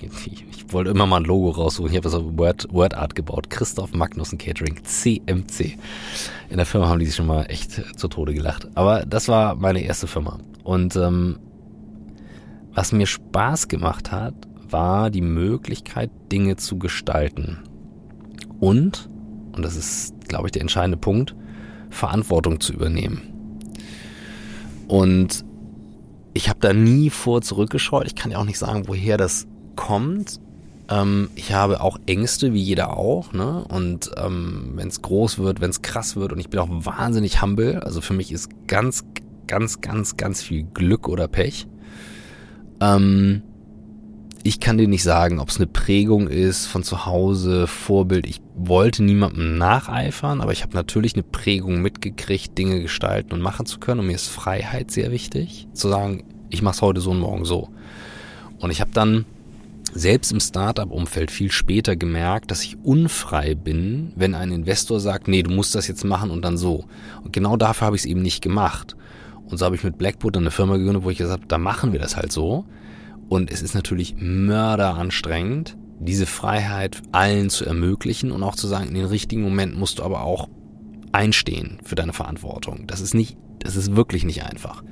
[0.00, 1.90] Ich, ich, wollte immer mal ein Logo raussuchen.
[1.90, 3.50] Ich habe das auf Word, Word Art gebaut.
[3.50, 5.76] Christoph Magnussen Catering, CMC.
[6.48, 8.68] In der Firma haben die sich schon mal echt zu Tode gelacht.
[8.74, 10.38] Aber das war meine erste Firma.
[10.64, 11.38] Und ähm,
[12.74, 14.34] was mir Spaß gemacht hat,
[14.68, 17.58] war die Möglichkeit, Dinge zu gestalten.
[18.60, 19.10] Und,
[19.52, 21.34] und das ist, glaube ich, der entscheidende Punkt,
[21.90, 23.22] Verantwortung zu übernehmen.
[24.88, 25.44] Und
[26.34, 28.06] ich habe da nie vor zurückgeschaut.
[28.06, 30.40] Ich kann ja auch nicht sagen, woher das kommt.
[30.88, 33.32] Ähm, ich habe auch Ängste, wie jeder auch.
[33.32, 33.64] Ne?
[33.68, 37.42] Und ähm, wenn es groß wird, wenn es krass wird, und ich bin auch wahnsinnig
[37.42, 37.82] humble.
[37.82, 39.04] Also für mich ist ganz,
[39.46, 41.66] ganz, ganz, ganz viel Glück oder Pech.
[42.82, 43.42] Ähm,
[44.42, 48.26] ich kann dir nicht sagen, ob es eine Prägung ist von zu Hause, Vorbild.
[48.26, 53.66] Ich wollte niemandem nacheifern, aber ich habe natürlich eine Prägung mitgekriegt, Dinge gestalten und machen
[53.66, 54.00] zu können.
[54.00, 57.44] Und mir ist Freiheit sehr wichtig, zu sagen, ich mache es heute so und morgen
[57.44, 57.68] so.
[58.58, 59.26] Und ich habe dann
[59.94, 65.44] selbst im Startup-Umfeld viel später gemerkt, dass ich unfrei bin, wenn ein Investor sagt, nee,
[65.44, 66.86] du musst das jetzt machen und dann so.
[67.22, 68.96] Und genau dafür habe ich es eben nicht gemacht.
[69.52, 71.92] Und so habe ich mit Blackboard eine Firma gegründet, wo ich gesagt habe, da machen
[71.92, 72.64] wir das halt so.
[73.28, 78.94] Und es ist natürlich mörderanstrengend, diese Freiheit allen zu ermöglichen und auch zu sagen, in
[78.94, 80.48] den richtigen Momenten musst du aber auch
[81.12, 82.86] einstehen für deine Verantwortung.
[82.86, 84.82] Das ist nicht, das ist wirklich nicht einfach.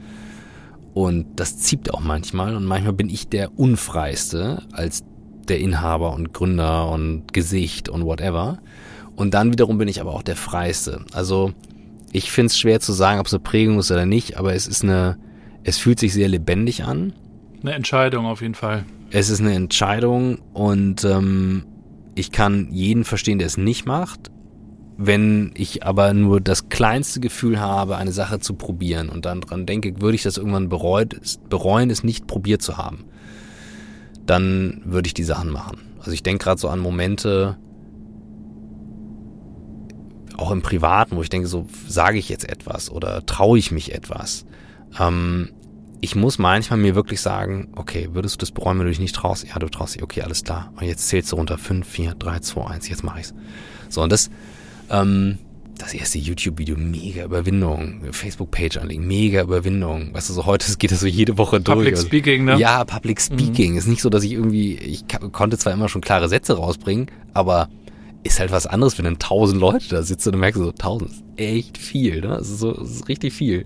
[0.93, 5.05] Und das zieht auch manchmal und manchmal bin ich der unfreiste als
[5.49, 8.59] der Inhaber und Gründer und Gesicht und whatever.
[9.17, 11.07] Und dann wiederum bin ich aber auch der freiste.
[11.15, 11.55] Also
[12.13, 14.67] ich finde es schwer zu sagen, ob es eine Prägung ist oder nicht, aber es
[14.67, 15.19] ist eine,
[15.63, 17.13] es fühlt sich sehr lebendig an.
[17.63, 18.85] Eine Entscheidung auf jeden Fall.
[19.11, 21.67] Es ist eine Entscheidung und ähm,
[22.15, 24.31] ich kann jeden verstehen, der es nicht macht.
[24.97, 29.65] Wenn ich aber nur das kleinste Gefühl habe, eine Sache zu probieren und dann dran
[29.65, 31.17] denke, würde ich das irgendwann bereut,
[31.49, 33.05] bereuen, es nicht probiert zu haben,
[34.27, 35.79] dann würde ich die Sachen machen.
[36.01, 37.57] Also ich denke gerade so an Momente,
[40.41, 43.95] auch im Privaten, wo ich denke, so sage ich jetzt etwas oder traue ich mich
[43.95, 44.47] etwas.
[44.99, 45.51] Ähm,
[46.01, 49.15] ich muss manchmal mir wirklich sagen, okay, würdest du das bereuen, wenn du dich nicht
[49.15, 49.47] traust?
[49.47, 50.73] Ja, du traust dich, okay, alles klar.
[50.77, 51.59] Und jetzt zählst du runter.
[51.59, 53.35] 5, 4, 3, 2, 1, jetzt mach ich's.
[53.91, 54.31] So, und das,
[54.89, 55.39] ähm,
[55.77, 58.01] das erste YouTube-Video, mega Überwindung.
[58.13, 60.15] Facebook-Page anlegen, mega Überwindung.
[60.15, 61.77] Weißt du, so heute geht das so jede Woche durch.
[61.77, 62.57] Public Speaking, ne?
[62.59, 63.73] Ja, Public Speaking.
[63.73, 63.79] Mhm.
[63.79, 67.69] Ist nicht so, dass ich irgendwie, ich konnte zwar immer schon klare Sätze rausbringen, aber
[68.23, 71.11] ist halt was anderes, wenn dann tausend Leute da sitzen und du merkst so, tausend
[71.11, 72.29] ist echt viel, ne?
[72.29, 73.65] Das ist so, das ist richtig viel.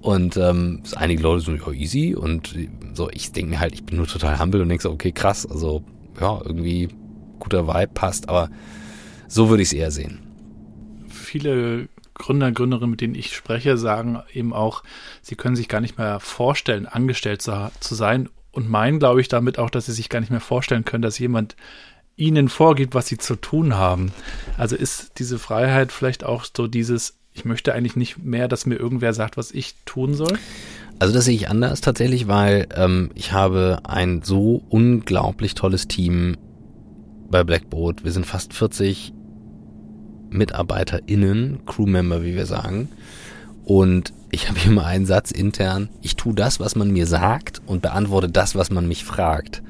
[0.00, 2.14] Und ähm, einige Leute so, ja, easy.
[2.14, 2.54] Und
[2.94, 5.46] so, ich denke mir halt, ich bin nur total humble und denke so, okay, krass,
[5.46, 5.82] also
[6.18, 6.88] ja, irgendwie
[7.38, 8.50] guter Vibe passt, aber
[9.28, 10.20] so würde ich es eher sehen.
[11.08, 14.82] Viele Gründer, Gründerinnen, mit denen ich spreche, sagen eben auch,
[15.22, 19.28] sie können sich gar nicht mehr vorstellen, angestellt zu, zu sein und meinen, glaube ich,
[19.28, 21.56] damit auch, dass sie sich gar nicht mehr vorstellen können, dass jemand
[22.20, 24.12] ihnen vorgibt, was sie zu tun haben.
[24.56, 28.76] Also ist diese Freiheit vielleicht auch so dieses, ich möchte eigentlich nicht mehr, dass mir
[28.76, 30.38] irgendwer sagt, was ich tun soll?
[30.98, 36.36] Also das sehe ich anders tatsächlich, weil ähm, ich habe ein so unglaublich tolles Team
[37.30, 38.04] bei Blackboard.
[38.04, 39.14] Wir sind fast 40
[40.28, 42.88] MitarbeiterInnen, Crewmember, wie wir sagen.
[43.64, 45.88] Und ich habe hier mal einen Satz intern.
[46.02, 49.62] Ich tue das, was man mir sagt und beantworte das, was man mich fragt.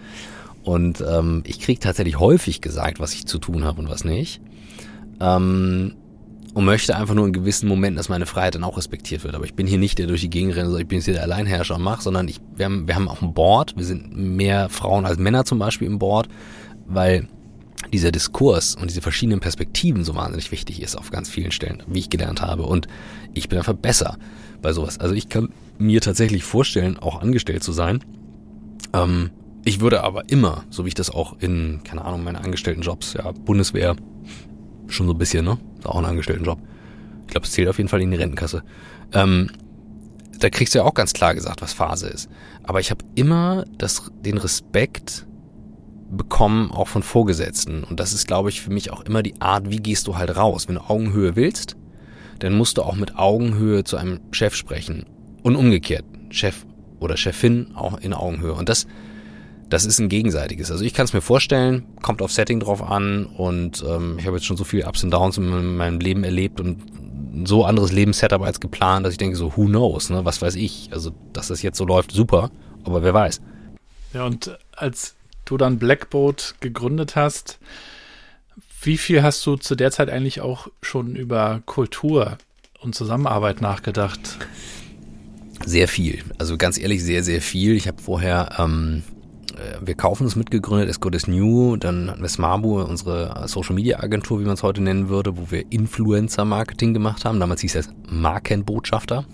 [0.63, 4.41] Und ähm, ich kriege tatsächlich häufig gesagt, was ich zu tun habe und was nicht.
[5.21, 5.95] Ähm,
[6.53, 9.35] und möchte einfach nur in gewissen Momenten, dass meine Freiheit dann auch respektiert wird.
[9.35, 11.23] Aber ich bin hier nicht der durch die Gegend rennt, ich bin jetzt hier der
[11.23, 13.75] Alleinherrscher und mach, sondern ich, wir haben, wir haben auch ein Board.
[13.77, 16.29] Wir sind mehr Frauen als Männer zum Beispiel im Board,
[16.87, 17.29] weil
[17.93, 22.01] dieser Diskurs und diese verschiedenen Perspektiven so wahnsinnig wichtig ist auf ganz vielen Stellen, wie
[22.01, 22.65] ich gelernt habe.
[22.65, 22.89] Und
[23.33, 24.19] ich bin einfach besser
[24.61, 24.99] bei sowas.
[24.99, 28.05] Also ich kann mir tatsächlich vorstellen, auch angestellt zu sein.
[28.93, 29.31] Ähm,
[29.65, 33.31] ich würde aber immer, so wie ich das auch in, keine Ahnung, meine Angestelltenjobs, ja,
[33.33, 33.97] Bundeswehr,
[34.87, 35.59] schon so ein bisschen, ne?
[35.79, 36.59] Ist auch ein Angestelltenjob.
[37.27, 38.63] Ich glaube, es zählt auf jeden Fall in die Rentenkasse.
[39.13, 39.51] Ähm,
[40.41, 42.29] da kriegst du ja auch ganz klar gesagt, was Phase ist.
[42.63, 45.27] Aber ich habe immer das, den Respekt
[46.11, 47.85] bekommen, auch von Vorgesetzten.
[47.85, 50.37] Und das ist, glaube ich, für mich auch immer die Art, wie gehst du halt
[50.37, 50.67] raus.
[50.67, 51.77] Wenn du Augenhöhe willst,
[52.41, 55.05] dann musst du auch mit Augenhöhe zu einem Chef sprechen.
[55.43, 56.65] Und umgekehrt, Chef
[56.99, 58.55] oder Chefin auch in Augenhöhe.
[58.55, 58.87] Und das
[59.71, 60.71] das ist ein gegenseitiges.
[60.71, 64.37] Also ich kann es mir vorstellen, kommt auf Setting drauf an und ähm, ich habe
[64.37, 66.83] jetzt schon so viele Ups und Downs in meinem Leben erlebt und
[67.45, 70.25] so anderes Lebenssetup als geplant, dass ich denke so, who knows, ne?
[70.25, 70.91] was weiß ich.
[70.93, 72.51] Also, dass das jetzt so läuft, super,
[72.85, 73.41] aber wer weiß.
[74.13, 77.61] Ja, und als du dann Blackboat gegründet hast,
[78.83, 82.39] wie viel hast du zu der Zeit eigentlich auch schon über Kultur
[82.81, 84.39] und Zusammenarbeit nachgedacht?
[85.65, 86.25] Sehr viel.
[86.39, 87.77] Also ganz ehrlich, sehr, sehr viel.
[87.77, 89.20] Ich habe vorher ähm, äh,
[89.81, 94.41] wir kaufen es mitgegründet, Escort is New, dann hatten wir Smarbu, unsere Social Media Agentur,
[94.41, 97.41] wie man es heute nennen würde, wo wir Influencer Marketing gemacht haben.
[97.41, 99.25] Damals hieß es Markenbotschafter.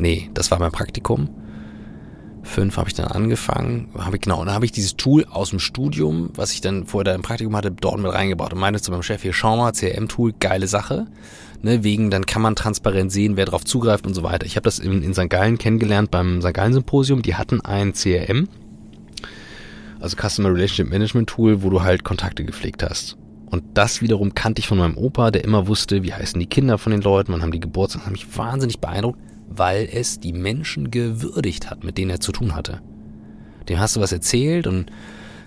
[0.00, 1.28] nee, das war mein Praktikum.
[2.42, 5.50] Fünf habe ich dann angefangen, habe ich genau, und dann habe ich dieses Tool aus
[5.50, 8.80] dem Studium, was ich dann vorher da im Praktikum hatte, dort mit reingebaut und meinte
[8.80, 11.06] zu meinem Chef hier, schau mal, CRM-Tool, geile Sache.
[11.60, 14.46] Ne, wegen, dann kann man transparent sehen, wer drauf zugreift und so weiter.
[14.46, 15.28] Ich habe das in, in St.
[15.28, 16.54] Gallen kennengelernt beim St.
[16.54, 17.20] Gallen Symposium.
[17.20, 18.48] Die hatten ein CRM,
[19.98, 23.16] also Customer Relationship Management Tool, wo du halt Kontakte gepflegt hast.
[23.46, 26.78] Und das wiederum kannte ich von meinem Opa, der immer wusste, wie heißen die Kinder
[26.78, 30.32] von den Leuten, wann haben die Geburtstag, das hat mich wahnsinnig beeindruckt weil es die
[30.32, 32.80] Menschen gewürdigt hat, mit denen er zu tun hatte.
[33.68, 34.90] Dem hast du was erzählt und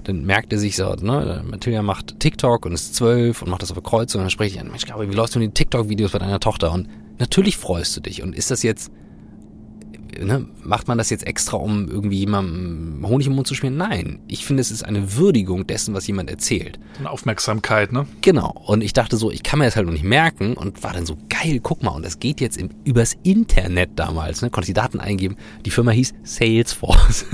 [0.04, 3.72] dann merkt er sich so, ne, Matilda macht TikTok und ist zwölf und macht das
[3.72, 5.54] auf der Kreuzung und dann spreche ich an, Mensch, Gabriel, wie läufst du mit den
[5.54, 6.72] TikTok-Videos bei deiner Tochter?
[6.72, 6.88] Und
[7.20, 8.24] natürlich freust du dich.
[8.24, 8.92] Und ist das jetzt,
[10.26, 13.78] ne, macht man das jetzt extra, um irgendwie jemandem Honig im Mund zu schmieren?
[13.78, 14.20] Nein.
[14.28, 16.80] Ich finde, es ist eine Würdigung dessen, was jemand erzählt.
[17.00, 18.08] Eine Aufmerksamkeit, ne?
[18.22, 18.54] Genau.
[18.66, 21.06] Und ich dachte so, ich kann mir das halt noch nicht merken und war dann
[21.06, 21.92] so, geil, guck mal.
[21.92, 24.50] Und das geht jetzt im, übers Internet damals, ne?
[24.50, 25.38] Konnte die Daten eingeben.
[25.66, 27.26] Die Firma hieß Salesforce.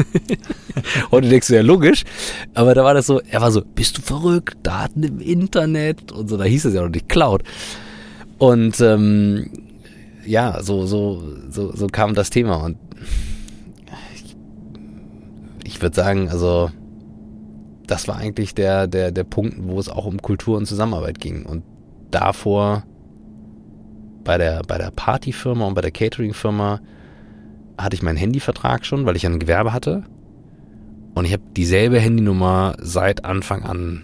[1.12, 2.04] Heute denkst du ja logisch.
[2.54, 4.58] Aber da war das so, er war so, bist du verrückt?
[4.63, 6.12] Daten im Internet?
[6.12, 7.43] Und so, da hieß es ja noch nicht Cloud.
[8.38, 9.50] Und ähm,
[10.27, 12.57] ja, so, so, so, so kam das Thema.
[12.57, 12.77] Und
[14.13, 14.35] ich,
[15.63, 16.69] ich würde sagen, also
[17.87, 21.45] das war eigentlich der, der, der Punkt, wo es auch um Kultur und Zusammenarbeit ging.
[21.45, 21.63] Und
[22.11, 22.83] davor
[24.23, 26.81] bei der, bei der Partyfirma und bei der Cateringfirma
[27.77, 30.03] hatte ich meinen Handyvertrag schon, weil ich ein Gewerbe hatte.
[31.15, 34.03] Und ich habe dieselbe Handynummer seit Anfang an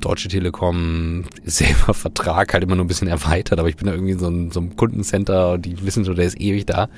[0.00, 4.14] Deutsche Telekom, selber Vertrag, halt immer nur ein bisschen erweitert, aber ich bin da irgendwie
[4.14, 6.88] so ein, so ein Kundencenter und die wissen schon, der ist ewig da,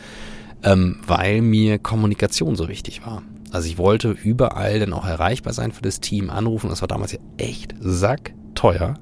[0.62, 3.22] ähm, weil mir Kommunikation so wichtig war.
[3.52, 6.70] Also ich wollte überall dann auch erreichbar sein für das Team, anrufen.
[6.70, 8.94] Das war damals ja echt sackteuer.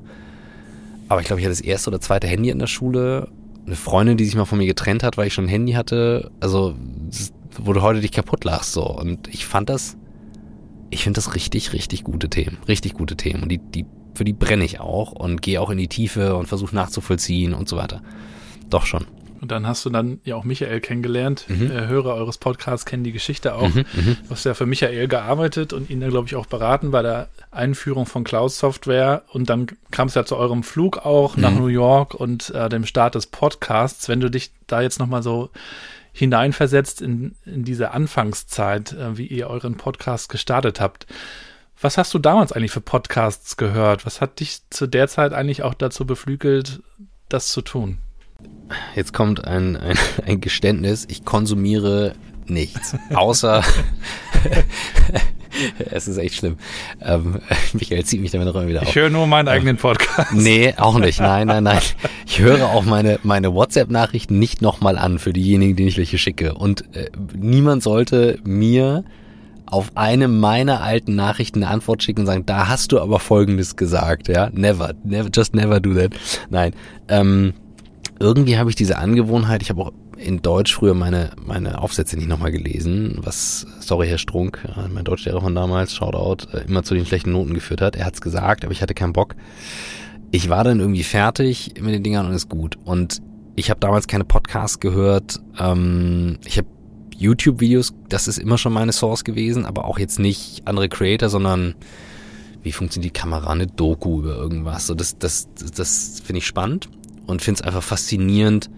[1.08, 3.28] Aber ich glaube, ich hatte das erste oder zweite Handy in der Schule.
[3.64, 6.32] Eine Freundin, die sich mal von mir getrennt hat, weil ich schon ein Handy hatte.
[6.40, 6.74] Also,
[7.58, 8.84] wo du heute dich kaputt lachst, so.
[8.84, 9.96] Und ich fand das
[10.90, 12.59] ich finde das richtig, richtig gute Themen.
[12.68, 13.42] Richtig gute Themen.
[13.42, 16.46] Und die, die, für die brenne ich auch und gehe auch in die Tiefe und
[16.46, 18.03] versuche nachzuvollziehen und so weiter.
[18.68, 19.07] Doch schon.
[19.40, 21.46] Und dann hast du dann ja auch Michael kennengelernt.
[21.48, 21.70] Mhm.
[21.70, 23.74] Hörer eures Podcasts kennen die Geschichte auch.
[23.74, 24.16] Mhm, mhm.
[24.24, 27.29] du hast ja für Michael gearbeitet und ihn dann, glaube ich, auch beraten bei der
[27.50, 29.22] Einführung von Cloud-Software.
[29.33, 31.59] Und dann kam es ja zu eurem Flug auch nach mhm.
[31.59, 34.11] New York und äh, dem Start des Podcasts.
[34.11, 35.48] Wenn du dich da jetzt nochmal so
[36.12, 41.07] hineinversetzt in, in diese Anfangszeit, äh, wie ihr euren Podcast gestartet habt.
[41.81, 44.05] Was hast du damals eigentlich für Podcasts gehört?
[44.05, 46.83] Was hat dich zu der Zeit eigentlich auch dazu beflügelt,
[47.29, 47.99] das zu tun?
[48.94, 51.07] Jetzt kommt ein, ein, ein Geständnis.
[51.09, 52.14] Ich konsumiere
[52.46, 53.62] nichts, außer
[55.90, 56.57] es ist echt schlimm.
[57.00, 57.40] Ähm,
[57.72, 58.88] Michael zieht mich damit auch immer wieder auf.
[58.88, 60.33] Ich höre nur meinen ähm, eigenen Podcast.
[60.33, 61.20] Nee, auch nicht.
[61.20, 61.81] Nein, nein, nein.
[62.26, 66.55] Ich höre auch meine, meine WhatsApp-Nachrichten nicht nochmal an für diejenigen, die ich welche schicke.
[66.55, 69.05] Und äh, niemand sollte mir
[69.66, 73.76] auf eine meiner alten Nachrichten eine Antwort schicken und sagen, da hast du aber Folgendes
[73.76, 74.50] gesagt, ja.
[74.53, 76.12] Never, never, just never do that.
[76.48, 76.72] Nein.
[77.09, 77.55] Ähm,
[78.18, 82.28] irgendwie habe ich diese Angewohnheit, ich habe auch in Deutsch früher meine, meine Aufsätze nicht
[82.28, 87.06] nochmal gelesen, was, sorry Herr Strunk, mein Deutschlehrer von damals, Shoutout, äh, immer zu den
[87.06, 87.96] schlechten Noten geführt hat.
[87.96, 89.35] Er hat's gesagt, aber ich hatte keinen Bock.
[90.30, 92.78] Ich war dann irgendwie fertig mit den Dingern und ist gut.
[92.85, 93.20] Und
[93.56, 95.40] ich habe damals keine Podcasts gehört.
[95.59, 96.68] Ähm, ich habe
[97.16, 101.74] YouTube-Videos, das ist immer schon meine Source gewesen, aber auch jetzt nicht andere Creator, sondern
[102.62, 104.87] wie funktioniert die Kamera, eine Doku über irgendwas.
[104.87, 106.88] So, das, das, das finde ich spannend
[107.26, 108.70] und finde es einfach faszinierend,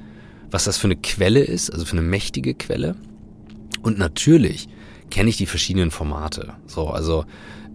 [0.53, 2.95] was das für eine Quelle ist, also für eine mächtige Quelle.
[3.83, 4.69] Und natürlich
[5.11, 6.55] kenne ich die verschiedenen Formate.
[6.67, 7.25] So, also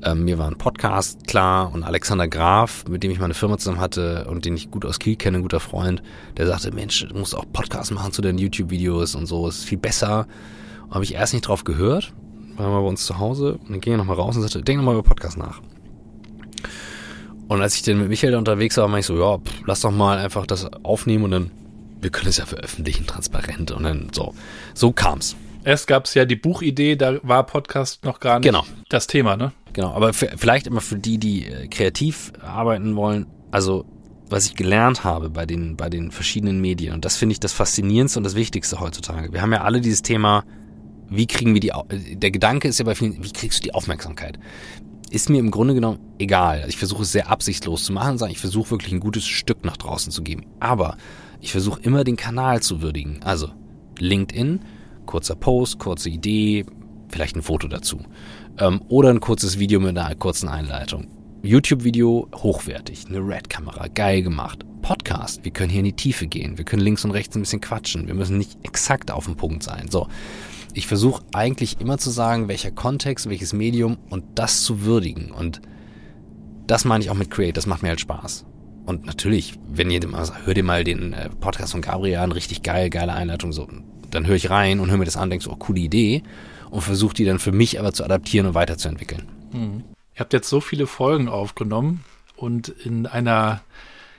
[0.03, 3.79] ähm, mir war ein Podcast klar und Alexander Graf, mit dem ich meine Firma zusammen
[3.79, 6.03] hatte und den ich gut aus Kiel kenne, ein guter Freund,
[6.37, 9.79] der sagte, Mensch, du musst auch Podcasts machen zu deinen YouTube-Videos und so, ist viel
[9.79, 10.27] besser.
[10.91, 12.13] Habe ich erst nicht drauf gehört,
[12.57, 14.77] war mal bei uns zu Hause und dann ging er nochmal raus und sagte, denk
[14.77, 15.61] nochmal über Podcast nach.
[17.47, 19.81] Und als ich dann mit Michael da unterwegs war, meinte ich so, ja, pff, lass
[19.81, 21.51] doch mal einfach das aufnehmen und dann
[22.01, 23.71] wir können es ja veröffentlichen, transparent.
[23.71, 24.33] Und dann so,
[24.73, 25.35] so kam's.
[25.63, 28.63] Erst gab es ja die Buchidee, da war Podcast noch gar nicht genau.
[28.89, 29.51] das Thema, ne?
[29.73, 33.85] Genau, aber vielleicht immer für die, die äh, kreativ arbeiten wollen, also
[34.29, 37.53] was ich gelernt habe bei den, bei den verschiedenen Medien, und das finde ich das
[37.53, 39.33] Faszinierendste und das Wichtigste heutzutage.
[39.33, 40.45] Wir haben ja alle dieses Thema,
[41.09, 41.71] wie kriegen wir die,
[42.15, 44.39] der Gedanke ist ja bei vielen, wie kriegst du die Aufmerksamkeit?
[45.09, 46.65] Ist mir im Grunde genommen egal.
[46.67, 50.11] Ich versuche es sehr absichtslos zu machen, ich versuche wirklich ein gutes Stück nach draußen
[50.11, 50.45] zu geben.
[50.59, 50.97] Aber
[51.39, 53.21] ich versuche immer den Kanal zu würdigen.
[53.23, 53.49] Also
[53.99, 54.61] LinkedIn,
[55.05, 56.65] kurzer Post, kurze Idee,
[57.09, 58.01] vielleicht ein Foto dazu.
[58.59, 61.07] Ähm, oder ein kurzes Video mit einer kurzen Einleitung.
[61.43, 64.65] YouTube-Video hochwertig, eine Red-Kamera, geil gemacht.
[64.81, 67.61] Podcast, wir können hier in die Tiefe gehen, wir können links und rechts ein bisschen
[67.61, 69.87] quatschen, wir müssen nicht exakt auf dem Punkt sein.
[69.89, 70.07] So,
[70.73, 75.31] ich versuche eigentlich immer zu sagen, welcher Kontext, welches Medium und das zu würdigen.
[75.31, 75.61] Und
[76.67, 78.45] das meine ich auch mit Create, das macht mir halt Spaß.
[78.87, 82.63] Und natürlich, wenn ihr mal, hör dir mal den äh, Podcast von Gabriel an, richtig
[82.63, 83.67] geil, geile Einleitung, so,
[84.09, 86.23] dann höre ich rein und höre mir das an, denk so, oh, coole Idee
[86.69, 89.23] und versuche die dann für mich aber zu adaptieren und weiterzuentwickeln.
[89.51, 89.83] Mhm.
[90.15, 92.05] Ihr habt jetzt so viele Folgen aufgenommen
[92.37, 93.59] und in einer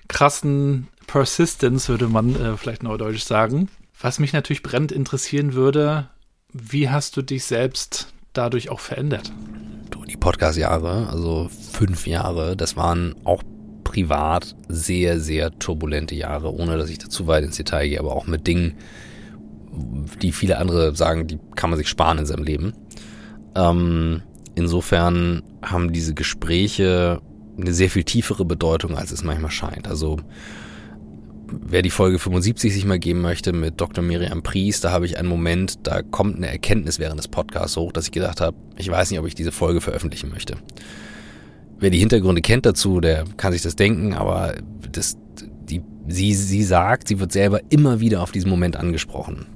[0.07, 3.70] krassen Persistence, würde man äh, vielleicht neudeutsch sagen.
[3.98, 6.11] Was mich natürlich brennend interessieren würde,
[6.52, 9.33] wie hast du dich selbst dadurch auch verändert?
[9.88, 13.42] Du, die Podcast-Jahre, also fünf Jahre, das waren auch
[13.88, 18.27] privat sehr, sehr turbulente Jahre, ohne dass ich dazu weit ins Detail gehe, aber auch
[18.27, 18.74] mit Dingen,
[20.20, 22.74] die viele andere sagen, die kann man sich sparen in seinem Leben.
[23.55, 24.22] Ähm,
[24.57, 27.22] insofern haben diese Gespräche
[27.59, 29.88] eine sehr viel tiefere Bedeutung, als es manchmal scheint.
[29.88, 30.18] Also
[31.46, 34.05] wer die Folge 75 sich mal geben möchte mit Dr.
[34.05, 37.90] Miriam Pries, da habe ich einen Moment, da kommt eine Erkenntnis während des Podcasts hoch,
[37.92, 40.57] dass ich gedacht habe, ich weiß nicht, ob ich diese Folge veröffentlichen möchte.
[41.80, 44.54] Wer die Hintergründe kennt dazu, der kann sich das denken, aber
[44.90, 45.16] das,
[45.68, 49.46] die, sie, sie sagt, sie wird selber immer wieder auf diesen Moment angesprochen.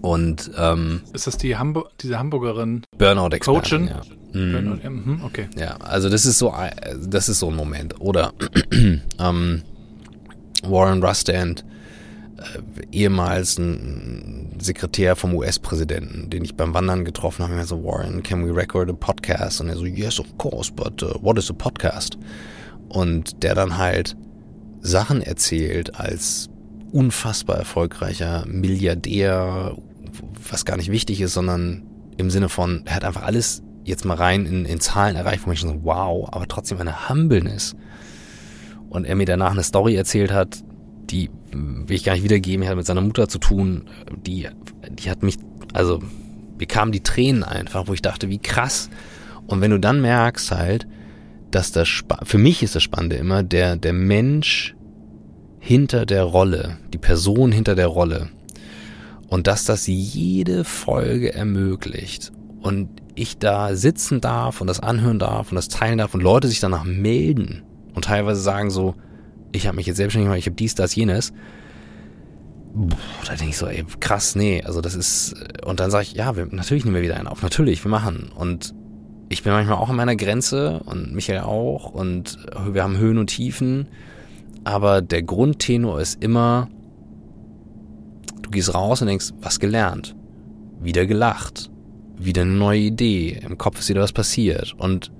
[0.00, 2.82] Und ähm, ist das die Hamburg, diese Hamburgerin?
[2.96, 4.00] Burnout Expertin, ja.
[4.32, 4.52] Mhm.
[4.52, 5.48] Burnout, mhm, okay.
[5.58, 6.54] Ja, also das ist so,
[7.06, 8.00] das ist so ein Moment.
[8.00, 8.32] Oder
[9.18, 9.62] ähm,
[10.62, 11.64] Warren Rustand,
[12.92, 18.46] ehemals ein Sekretär vom US-Präsidenten, den ich beim Wandern getroffen habe, mir so, Warren, can
[18.46, 19.60] we record a podcast?
[19.60, 22.18] Und er so, yes, of course, but uh, what is a podcast?
[22.88, 24.16] Und der dann halt
[24.80, 26.48] Sachen erzählt als
[26.92, 29.76] unfassbar erfolgreicher Milliardär,
[30.50, 31.82] was gar nicht wichtig ist, sondern
[32.16, 35.52] im Sinne von, er hat einfach alles jetzt mal rein in, in Zahlen erreicht, wo
[35.52, 37.76] ich schon so, wow, aber trotzdem eine Humbleness.
[38.88, 40.64] Und er mir danach eine Story erzählt hat,
[41.10, 43.88] die will ich gar nicht wiedergeben, er hat mit seiner Mutter zu tun,
[44.26, 44.48] die,
[44.90, 45.36] die hat mich,
[45.72, 46.00] also
[46.58, 48.90] mir kamen die Tränen einfach, wo ich dachte, wie krass.
[49.46, 50.86] Und wenn du dann merkst halt,
[51.50, 51.88] dass das,
[52.22, 54.76] für mich ist das Spannende immer, der, der Mensch
[55.58, 58.28] hinter der Rolle, die Person hinter der Rolle.
[59.28, 62.32] Und dass das jede Folge ermöglicht.
[62.60, 66.48] Und ich da sitzen darf und das anhören darf und das teilen darf und Leute
[66.48, 67.62] sich danach melden
[67.94, 68.94] und teilweise sagen so,
[69.52, 71.32] ich habe mich jetzt selbstständig gemacht, ich habe dies, das, jenes.
[72.72, 75.34] Boah, da denke ich so, ey, krass, nee, also das ist,
[75.64, 78.30] und dann sage ich, ja, wir, natürlich nehmen wir wieder einen auf, natürlich, wir machen.
[78.34, 78.74] Und
[79.28, 82.38] ich bin manchmal auch an meiner Grenze und Michael auch und
[82.72, 83.88] wir haben Höhen und Tiefen,
[84.64, 86.68] aber der Grundtenor ist immer,
[88.42, 90.16] du gehst raus und denkst, was gelernt,
[90.80, 91.70] wieder gelacht,
[92.18, 95.12] wieder eine neue Idee, im Kopf ist wieder was passiert und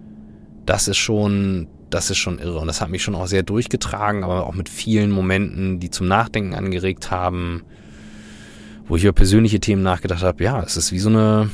[0.67, 2.59] das ist schon das ist schon irre.
[2.59, 6.09] Und das hat mich schon auch sehr durchgetragen, aber auch mit vielen Momenten, die zum
[6.09, 7.63] Nachdenken angeregt haben,
[8.89, 10.43] wo ich über persönliche Themen nachgedacht habe.
[10.43, 11.51] Ja, es ist wie so eine,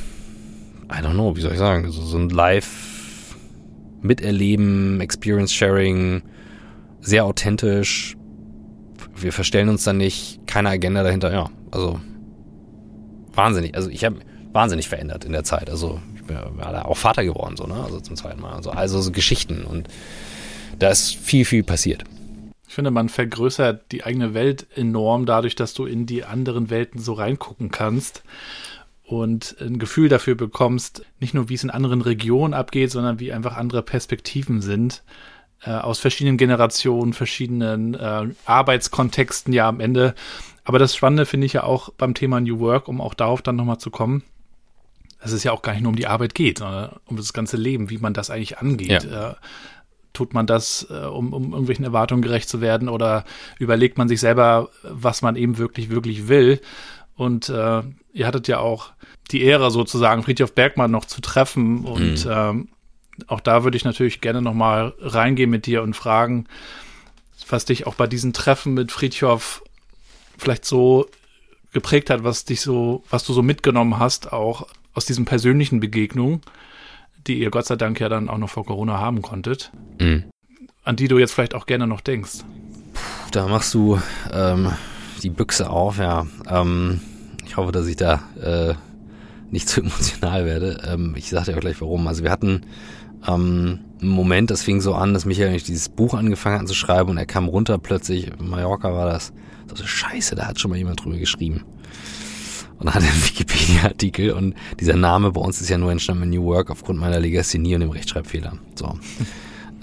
[0.91, 3.35] I don't know, wie soll ich sagen, so, so ein Live
[4.01, 6.21] Miterleben, Experience Sharing,
[7.01, 8.15] sehr authentisch.
[9.15, 11.31] Wir verstellen uns dann nicht, keine Agenda dahinter.
[11.31, 11.99] Ja, also
[13.33, 13.75] wahnsinnig.
[13.75, 14.17] Also ich habe
[14.51, 15.69] wahnsinnig verändert in der Zeit.
[15.69, 17.83] Also ich bin ja auch Vater geworden, so, ne?
[17.83, 18.53] Also zum zweiten Mal.
[18.53, 19.87] Also, also so Geschichten und
[20.79, 22.03] da ist viel, viel passiert.
[22.67, 26.99] Ich finde, man vergrößert die eigene Welt enorm dadurch, dass du in die anderen Welten
[26.99, 28.23] so reingucken kannst
[29.03, 33.31] und ein Gefühl dafür bekommst, nicht nur wie es in anderen Regionen abgeht, sondern wie
[33.31, 35.03] einfach andere Perspektiven sind
[35.63, 40.13] äh, aus verschiedenen Generationen, verschiedenen äh, Arbeitskontexten ja am Ende.
[40.63, 43.55] Aber das Spannende finde ich ja auch beim Thema New Work, um auch darauf dann
[43.55, 44.23] nochmal zu kommen,
[45.21, 47.57] dass es ja auch gar nicht nur um die Arbeit geht, sondern um das ganze
[47.57, 49.03] Leben, wie man das eigentlich angeht.
[49.03, 49.31] Ja.
[49.31, 49.35] Äh,
[50.17, 53.23] tut man das, äh, um, um irgendwelchen Erwartungen gerecht zu werden oder
[53.59, 56.59] überlegt man sich selber, was man eben wirklich, wirklich will.
[57.15, 58.93] Und äh, ihr hattet ja auch
[59.29, 61.85] die Ehre sozusagen, Friedhof Bergmann noch zu treffen.
[61.85, 62.31] Und mhm.
[62.31, 62.67] ähm,
[63.27, 66.47] auch da würde ich natürlich gerne nochmal reingehen mit dir und fragen,
[67.47, 69.63] was dich auch bei diesen Treffen mit Friedhof
[70.35, 71.07] vielleicht so
[71.73, 76.41] geprägt hat, was dich so, was du so mitgenommen hast, auch aus diesen persönlichen Begegnungen
[77.27, 80.25] die ihr Gott sei Dank ja dann auch noch vor Corona haben konntet, mhm.
[80.83, 82.39] an die du jetzt vielleicht auch gerne noch denkst.
[82.93, 83.99] Puh, da machst du
[84.31, 84.71] ähm,
[85.23, 86.25] die Büchse auf, ja.
[86.49, 87.01] Ähm,
[87.45, 88.73] ich hoffe, dass ich da äh,
[89.51, 90.81] nicht zu emotional werde.
[90.87, 92.07] Ähm, ich sage dir auch gleich warum.
[92.07, 92.61] Also wir hatten
[93.27, 96.75] ähm, einen Moment, das fing so an, dass Michael nicht dieses Buch angefangen hat zu
[96.75, 99.33] schreiben und er kam runter plötzlich, Mallorca war das,
[99.73, 101.65] so scheiße, da hat schon mal jemand drüber geschrieben
[102.79, 106.45] und hatte einen Wikipedia-Artikel und dieser Name bei uns ist ja nur entstanden in New
[106.45, 108.53] Work aufgrund meiner Legasthenie und dem Rechtschreibfehler.
[108.75, 108.97] So.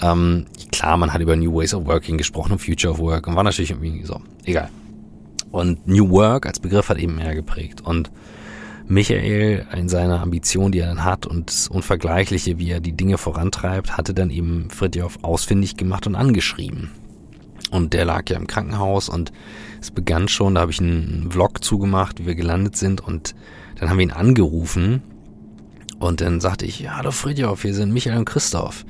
[0.01, 3.37] ähm, klar, man hat über New Ways of Working gesprochen und Future of Work und
[3.37, 4.69] war natürlich irgendwie so, egal.
[5.51, 8.11] Und New Work als Begriff hat eben mehr geprägt und
[8.87, 13.17] Michael in seiner Ambition, die er dann hat und das Unvergleichliche, wie er die Dinge
[13.17, 16.91] vorantreibt, hatte dann eben Fritjof ausfindig gemacht und angeschrieben.
[17.75, 19.33] Und der lag ja im Krankenhaus und
[19.81, 23.35] es begann schon, da habe ich einen Vlog zugemacht, wie wir gelandet sind und
[23.81, 25.03] dann haben wir ihn angerufen
[25.99, 28.87] und dann sagte ich, ja, hallo Fridjof, hier sind Michael und Christoph.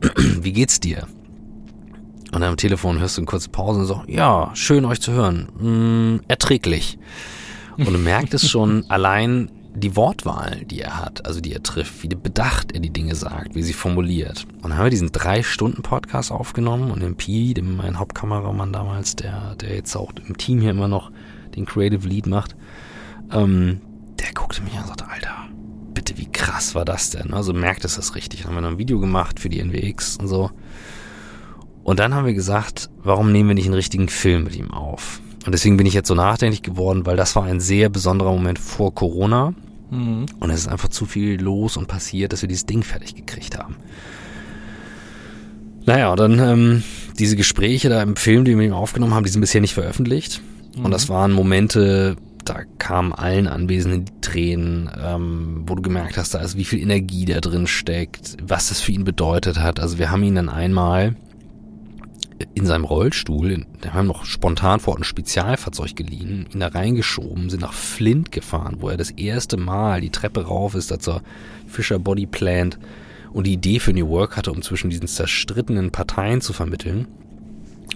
[0.16, 1.06] wie geht's dir?
[2.32, 5.50] Und am Telefon hörst du eine kurze Pause und so, ja, schön euch zu hören,
[5.58, 6.98] mm, erträglich.
[7.76, 12.08] Und du merktest schon allein, die Wortwahl, die er hat, also die er trifft, wie
[12.08, 14.46] bedacht er die Dinge sagt, wie sie formuliert.
[14.56, 18.72] Und dann haben wir diesen drei Stunden Podcast aufgenommen und den Pi, dem mein Hauptkameramann
[18.72, 21.10] damals, der, der jetzt auch im Team hier immer noch
[21.54, 22.56] den Creative Lead macht,
[23.32, 23.80] Ähm,
[24.20, 25.34] der guckte mich an und sagte, Alter,
[25.94, 27.34] bitte, wie krass war das denn?
[27.34, 28.42] Also merkt es das richtig.
[28.42, 30.50] Dann haben wir noch ein Video gemacht für die NWX und so.
[31.82, 35.20] Und dann haben wir gesagt, warum nehmen wir nicht einen richtigen Film mit ihm auf?
[35.44, 38.58] Und deswegen bin ich jetzt so nachdenklich geworden, weil das war ein sehr besonderer Moment
[38.58, 39.54] vor Corona.
[39.90, 40.26] Mhm.
[40.40, 43.58] Und es ist einfach zu viel los und passiert, dass wir dieses Ding fertig gekriegt
[43.58, 43.76] haben.
[45.84, 46.82] Naja, und dann ähm,
[47.18, 49.74] diese Gespräche da im Film, die wir mit ihm aufgenommen haben, die sind bisher nicht
[49.74, 50.42] veröffentlicht.
[50.76, 50.84] Mhm.
[50.84, 56.34] Und das waren Momente, da kamen allen Anwesenden die Tränen, ähm, wo du gemerkt hast,
[56.34, 59.78] da ist wie viel Energie da drin steckt, was das für ihn bedeutet hat.
[59.78, 61.14] Also wir haben ihn dann einmal
[62.54, 67.50] in seinem Rollstuhl, wir haben noch spontan vor Ort ein Spezialfahrzeug geliehen, ihn da reingeschoben,
[67.50, 71.22] sind nach Flint gefahren, wo er das erste Mal die Treppe rauf ist, da zur
[71.66, 72.78] Fisher Body Plant
[73.32, 77.06] und die Idee für New Work hatte, um zwischen diesen zerstrittenen Parteien zu vermitteln.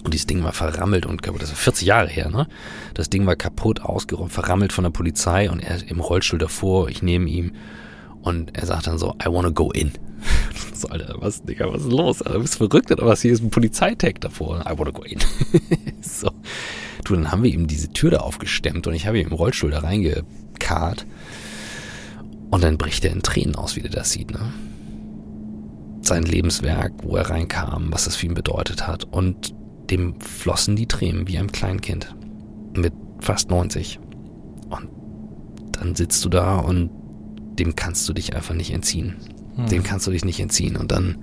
[0.03, 1.43] Und dieses Ding war verrammelt und kaputt.
[1.43, 2.47] Das war 40 Jahre her, ne?
[2.93, 7.03] Das Ding war kaputt, ausgeräumt, verrammelt von der Polizei und er im Rollstuhl davor, ich
[7.03, 7.53] nehme ihm
[8.21, 9.91] und er sagt dann so, I wanna go in.
[10.73, 12.19] so, Alter, was, Digga, was ist los?
[12.19, 13.21] Bist du verrückt oder was?
[13.21, 14.61] Hier ist ein Polizeitag davor.
[14.61, 15.19] I wanna go in.
[16.01, 16.31] so.
[17.03, 19.71] Du, dann haben wir ihm diese Tür da aufgestemmt und ich habe ihm im Rollstuhl
[19.71, 21.05] da reingekarrt.
[22.51, 24.53] Und dann bricht er in Tränen aus, wie der das sieht, ne?
[26.01, 29.05] Sein Lebenswerk, wo er reinkam, was das für ihn bedeutet hat.
[29.05, 29.53] Und
[29.89, 32.13] dem flossen die Tränen wie einem Kleinkind.
[32.75, 33.99] Mit fast 90.
[34.69, 34.89] Und
[35.71, 36.89] dann sitzt du da und
[37.59, 39.15] dem kannst du dich einfach nicht entziehen.
[39.55, 39.67] Hm.
[39.67, 40.77] Dem kannst du dich nicht entziehen.
[40.77, 41.17] Und dann,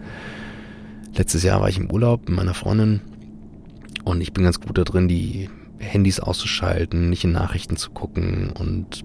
[1.15, 3.01] letztes Jahr war ich im Urlaub mit meiner Freundin
[4.05, 8.51] und ich bin ganz gut da drin, die Handys auszuschalten, nicht in Nachrichten zu gucken
[8.51, 9.05] und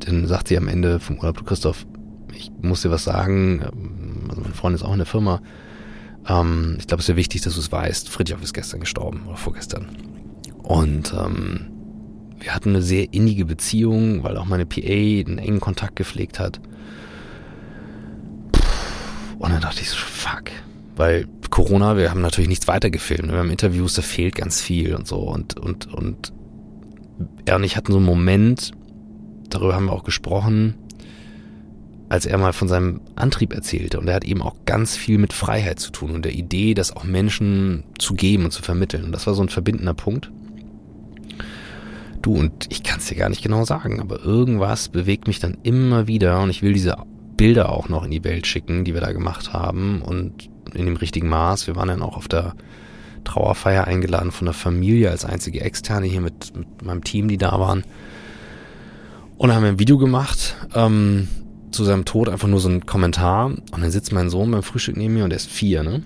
[0.00, 1.86] dann sagt sie am Ende vom Urlaub, du Christoph,
[2.34, 3.62] ich muss dir was sagen,
[4.28, 5.40] also mein Freund ist auch in der Firma,
[6.28, 8.08] ähm, ich glaube, es ist ja wichtig, dass du es weißt.
[8.08, 9.86] Friedrich ist gestern gestorben oder vorgestern.
[10.62, 11.66] Und ähm,
[12.38, 16.60] wir hatten eine sehr innige Beziehung, weil auch meine PA einen engen Kontakt gepflegt hat.
[19.38, 20.44] Und dann dachte ich so, fuck.
[20.96, 23.30] Weil Corona, wir haben natürlich nichts weiter gefilmt.
[23.30, 25.18] Wir haben Interviews, da fehlt ganz viel und so.
[25.18, 26.32] Und, und, und
[27.44, 28.72] er und ich hatten so einen Moment,
[29.50, 30.74] darüber haben wir auch gesprochen,
[32.08, 33.98] als er mal von seinem Antrieb erzählte.
[33.98, 36.94] Und er hat eben auch ganz viel mit Freiheit zu tun und der Idee, das
[36.94, 39.04] auch Menschen zu geben und zu vermitteln.
[39.04, 40.30] Und das war so ein verbindender Punkt.
[42.22, 45.58] Du, und ich kann es dir gar nicht genau sagen, aber irgendwas bewegt mich dann
[45.62, 46.98] immer wieder und ich will diese
[47.36, 50.96] Bilder auch noch in die Welt schicken, die wir da gemacht haben und in dem
[50.96, 51.66] richtigen Maß.
[51.66, 52.54] Wir waren dann auch auf der
[53.24, 57.58] Trauerfeier eingeladen von der Familie als einzige Externe hier mit, mit meinem Team, die da
[57.60, 57.84] waren.
[59.36, 61.28] Und haben ein Video gemacht, ähm,
[61.72, 63.46] zu seinem Tod einfach nur so ein Kommentar.
[63.46, 66.02] Und dann sitzt mein Sohn beim Frühstück neben mir und der ist vier, ne?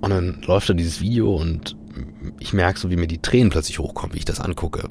[0.00, 1.76] Und dann läuft da dieses Video und
[2.38, 4.88] ich merke so, wie mir die Tränen plötzlich hochkommen, wie ich das angucke.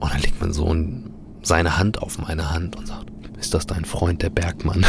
[0.00, 1.10] Und dann legt mein Sohn
[1.42, 3.06] seine Hand auf meine Hand und sagt,
[3.38, 4.84] ist das dein Freund, der Bergmann?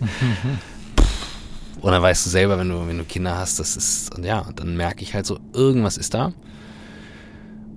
[1.80, 4.76] und dann weißt du selber, wenn du, wenn du Kinder hast, das ist, ja, dann
[4.76, 6.32] merke ich halt so, irgendwas ist da.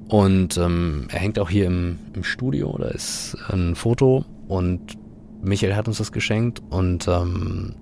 [0.08, 4.98] Und ähm, er hängt auch hier im, im Studio, da ist ein Foto und
[5.42, 7.76] Michael hat uns das geschenkt und ähm,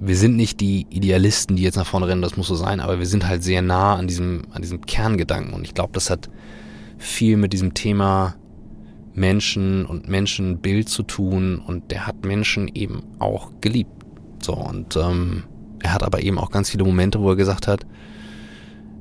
[0.00, 2.98] wir sind nicht die Idealisten, die jetzt nach vorne rennen, das muss so sein, aber
[2.98, 5.52] wir sind halt sehr nah an diesem, an diesem Kerngedanken.
[5.52, 6.30] Und ich glaube, das hat
[6.96, 8.34] viel mit diesem Thema
[9.14, 11.58] Menschen und Menschenbild zu tun.
[11.58, 13.90] Und der hat Menschen eben auch geliebt.
[14.42, 15.44] So, und ähm,
[15.82, 17.86] er hat aber eben auch ganz viele Momente, wo er gesagt hat,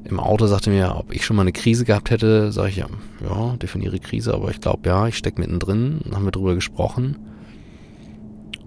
[0.05, 2.87] im Auto sagte mir, ob ich schon mal eine Krise gehabt hätte, sage ich ja,
[3.21, 7.17] ja, definiere Krise, aber ich glaube ja, ich stecke mittendrin, haben wir drüber gesprochen.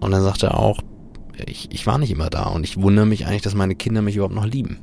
[0.00, 0.80] Und dann sagte er auch,
[1.46, 4.16] ich, ich war nicht immer da und ich wundere mich eigentlich, dass meine Kinder mich
[4.16, 4.78] überhaupt noch lieben.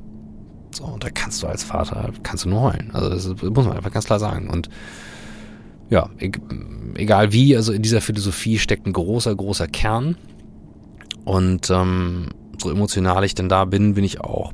[0.72, 2.91] So, und da kannst du als Vater, kannst du nur heulen.
[2.93, 4.49] Also das muss man einfach ganz klar sagen.
[4.49, 4.70] Und
[5.90, 6.10] ja,
[6.96, 10.18] egal wie, also in dieser Philosophie steckt ein großer, großer Kern.
[11.26, 14.54] Und ähm, so emotional ich denn da bin, bin ich auch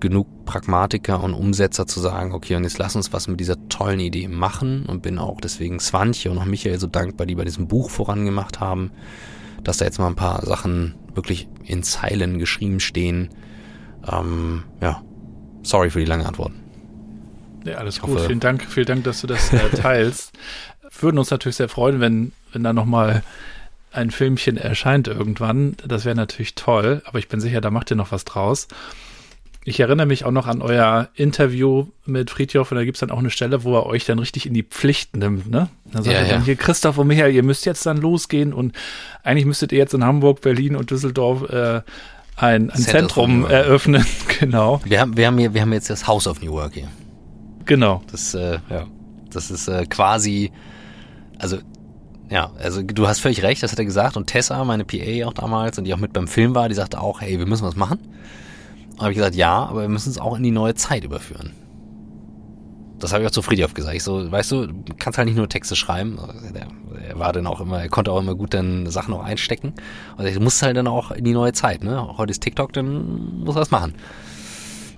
[0.00, 4.00] genug Pragmatiker und Umsetzer zu sagen, okay, und jetzt lass uns was mit dieser tollen
[4.00, 7.66] Idee machen und bin auch deswegen Swantje und auch Michael so dankbar, die bei diesem
[7.66, 8.90] Buch vorangemacht haben,
[9.64, 13.30] dass da jetzt mal ein paar Sachen wirklich in Zeilen geschrieben stehen.
[14.10, 15.02] Ähm, ja,
[15.62, 16.52] sorry für die lange Antwort.
[17.66, 18.16] Ja, alles ich gut.
[18.16, 20.32] Hoffe, vielen Dank, vielen Dank, dass du das äh, teilst.
[21.00, 23.22] Würden uns natürlich sehr freuen, wenn, wenn da nochmal
[23.92, 25.76] ein Filmchen erscheint irgendwann.
[25.86, 28.68] Das wäre natürlich toll, aber ich bin sicher, da macht ihr noch was draus.
[29.68, 33.18] Ich erinnere mich auch noch an euer Interview mit Friedhof und da gibt's dann auch
[33.18, 35.70] eine Stelle, wo er euch dann richtig in die Pflicht nimmt, ne?
[35.86, 38.76] Dann sagt ja, er dann hier, Christoph und Michael, ihr müsst jetzt dann losgehen und
[39.24, 41.80] eigentlich müsstet ihr jetzt in Hamburg, Berlin und Düsseldorf äh,
[42.36, 44.06] ein, ein Zentrum eröffnen,
[44.38, 44.80] genau.
[44.84, 46.88] Wir haben, wir haben hier, wir haben jetzt das House of New Work hier.
[47.66, 48.02] Genau.
[48.10, 48.86] Das, äh, ja,
[49.30, 50.52] das ist äh, quasi
[51.38, 51.58] also
[52.28, 54.16] ja, also du hast völlig recht, das hat er gesagt.
[54.16, 57.00] Und Tessa, meine PA auch damals und die auch mit beim Film war, die sagte
[57.00, 58.00] auch, hey, wir müssen was machen.
[58.92, 61.52] Und habe ich gesagt, ja, aber wir müssen es auch in die neue Zeit überführen.
[62.98, 63.94] Das habe ich auch zu Friedhof gesagt.
[63.94, 66.18] Ich so, weißt du, du kannst halt nicht nur Texte schreiben.
[67.06, 69.74] Er war dann auch immer, er konnte auch immer gut dann Sachen auch einstecken.
[70.16, 72.16] Und du musst halt dann auch in die neue Zeit, ne?
[72.16, 73.94] Heute ist TikTok, dann muss er was machen.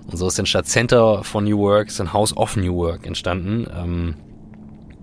[0.09, 3.67] Und so ist dann statt Center for New Work ein House of New Work entstanden.
[3.75, 4.15] Ähm,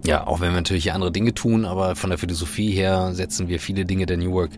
[0.04, 3.60] ja, auch wenn wir natürlich andere Dinge tun, aber von der Philosophie her setzen wir
[3.60, 4.52] viele Dinge der New Work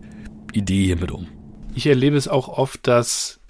[0.53, 1.27] Idee hier mit um.
[1.75, 3.41] Ich erlebe es auch oft, dass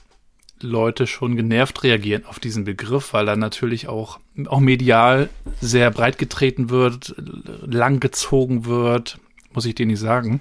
[0.60, 5.28] Leute schon genervt reagieren auf diesen Begriff, weil er natürlich auch, auch medial
[5.60, 9.18] sehr breit getreten wird, lang gezogen wird,
[9.52, 10.40] muss ich dir nicht sagen.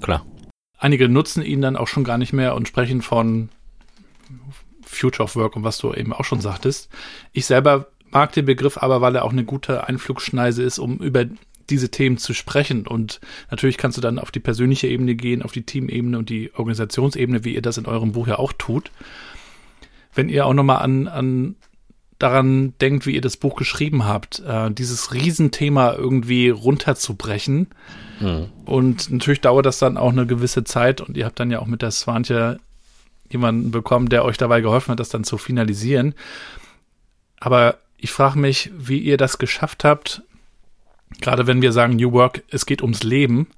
[0.00, 0.24] Klar.
[0.78, 3.48] Einige nutzen ihn dann auch schon gar nicht mehr und sprechen von
[4.98, 6.88] Future of Work und was du eben auch schon sagtest.
[7.32, 11.26] Ich selber mag den Begriff aber, weil er auch eine gute Einflugschneise ist, um über
[11.70, 12.86] diese Themen zu sprechen.
[12.86, 13.20] Und
[13.50, 17.44] natürlich kannst du dann auf die persönliche Ebene gehen, auf die Teamebene und die Organisationsebene,
[17.44, 18.90] wie ihr das in eurem Buch ja auch tut.
[20.14, 21.56] Wenn ihr auch nochmal an, an
[22.18, 27.68] daran denkt, wie ihr das Buch geschrieben habt, äh, dieses Riesenthema irgendwie runterzubrechen.
[28.20, 28.46] Mhm.
[28.64, 31.66] Und natürlich dauert das dann auch eine gewisse Zeit und ihr habt dann ja auch
[31.66, 32.58] mit der Swantje
[33.30, 36.14] jemanden bekommen, der euch dabei geholfen hat, das dann zu finalisieren.
[37.40, 40.22] Aber ich frage mich, wie ihr das geschafft habt,
[41.20, 43.48] gerade wenn wir sagen New Work, es geht ums Leben,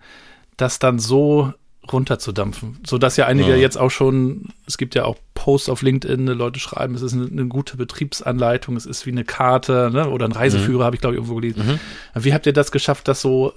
[0.56, 1.52] das dann so
[1.90, 3.56] runterzudampfen, so dass ja einige ja.
[3.56, 7.26] jetzt auch schon, es gibt ja auch Posts auf LinkedIn, Leute schreiben, es ist eine,
[7.26, 10.84] eine gute Betriebsanleitung, es ist wie eine Karte ne, oder ein Reiseführer, mhm.
[10.84, 11.66] habe ich glaube ich irgendwo gelesen.
[12.14, 12.22] Mhm.
[12.22, 13.54] Wie habt ihr das geschafft, das so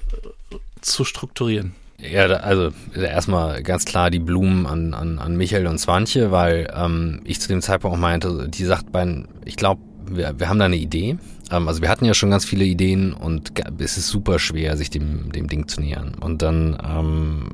[0.82, 1.76] zu strukturieren?
[2.12, 7.22] Ja, also erstmal ganz klar die Blumen an, an, an Michael und Swantje, weil ähm,
[7.24, 10.66] ich zu dem Zeitpunkt auch meinte, die sagt beiden, ich glaube, wir, wir haben da
[10.66, 11.18] eine Idee.
[11.50, 14.90] Ähm, also wir hatten ja schon ganz viele Ideen und es ist super schwer, sich
[14.90, 16.16] dem, dem Ding zu nähern.
[16.20, 17.50] Und dann ähm,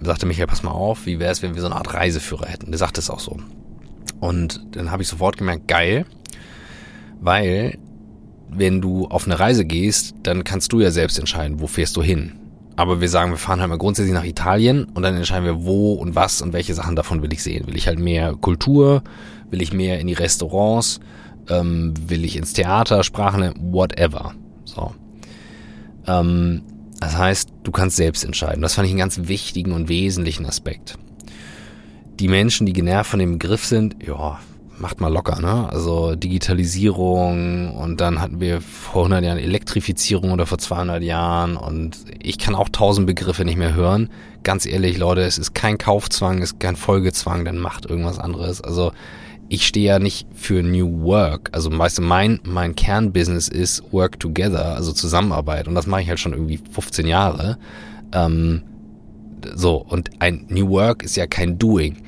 [0.00, 2.70] sagte Michael, pass mal auf, wie wäre es, wenn wir so eine Art Reiseführer hätten?
[2.70, 3.36] Der sagte es auch so.
[4.20, 6.06] Und dann habe ich sofort gemerkt, geil,
[7.20, 7.78] weil
[8.48, 12.02] wenn du auf eine Reise gehst, dann kannst du ja selbst entscheiden, wo fährst du
[12.02, 12.38] hin.
[12.76, 15.92] Aber wir sagen, wir fahren halt mal grundsätzlich nach Italien und dann entscheiden wir, wo
[15.94, 17.66] und was und welche Sachen davon will ich sehen.
[17.66, 19.02] Will ich halt mehr Kultur?
[19.50, 21.00] Will ich mehr in die Restaurants?
[21.48, 24.34] ähm, will ich ins Theater, Sprachen, whatever.
[24.64, 24.94] So.
[26.06, 26.62] Ähm,
[27.00, 28.62] das heißt, du kannst selbst entscheiden.
[28.62, 30.98] Das fand ich einen ganz wichtigen und wesentlichen Aspekt.
[32.20, 34.38] Die Menschen, die genervt von dem Begriff sind, ja,
[34.78, 35.68] macht mal locker, ne?
[35.70, 41.98] Also Digitalisierung und dann hatten wir vor 100 Jahren Elektrifizierung oder vor 200 Jahren und
[42.20, 44.10] ich kann auch tausend Begriffe nicht mehr hören.
[44.42, 48.60] Ganz ehrlich, Leute, es ist kein Kaufzwang, es ist kein Folgezwang, dann macht irgendwas anderes.
[48.60, 48.92] Also
[49.48, 51.50] ich stehe ja nicht für New Work.
[51.52, 55.68] Also weißt du, mein, mein Kernbusiness ist Work Together, also Zusammenarbeit.
[55.68, 57.58] Und das mache ich halt schon irgendwie 15 Jahre.
[58.12, 58.62] Ähm,
[59.54, 61.98] so, und ein New Work ist ja kein Doing,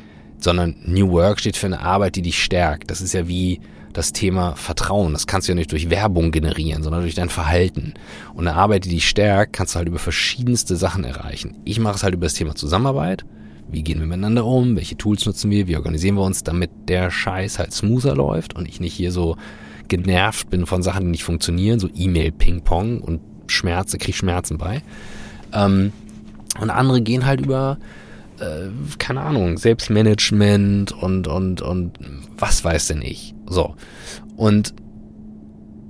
[0.44, 2.90] sondern New Work steht für eine Arbeit, die dich stärkt.
[2.90, 3.60] Das ist ja wie
[3.92, 5.12] das Thema Vertrauen.
[5.12, 7.94] Das kannst du ja nicht durch Werbung generieren, sondern durch dein Verhalten.
[8.34, 11.56] Und eine Arbeit, die dich stärkt, kannst du halt über verschiedenste Sachen erreichen.
[11.64, 13.24] Ich mache es halt über das Thema Zusammenarbeit
[13.68, 14.76] wie gehen wir miteinander um?
[14.76, 15.66] Welche Tools nutzen wir?
[15.66, 19.36] Wie organisieren wir uns, damit der Scheiß halt smoother läuft und ich nicht hier so
[19.88, 24.82] genervt bin von Sachen, die nicht funktionieren, so E-Mail-Ping-Pong und Schmerze, krieg Schmerzen bei.
[25.52, 25.92] Ähm,
[26.60, 27.78] und andere gehen halt über,
[28.44, 31.98] äh, keine Ahnung, Selbstmanagement und, und, und
[32.36, 33.34] was weiß denn ich.
[33.46, 33.74] So.
[34.36, 34.74] Und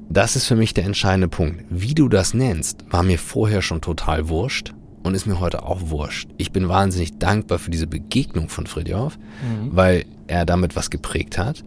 [0.09, 1.65] das ist für mich der entscheidende Punkt.
[1.71, 5.91] Wie du das nennst, war mir vorher schon total wurscht und ist mir heute auch
[5.91, 6.31] wurscht.
[6.37, 9.77] Ich bin wahnsinnig dankbar für diese Begegnung von Fridjof, mhm.
[9.77, 11.65] weil er damit was geprägt hat.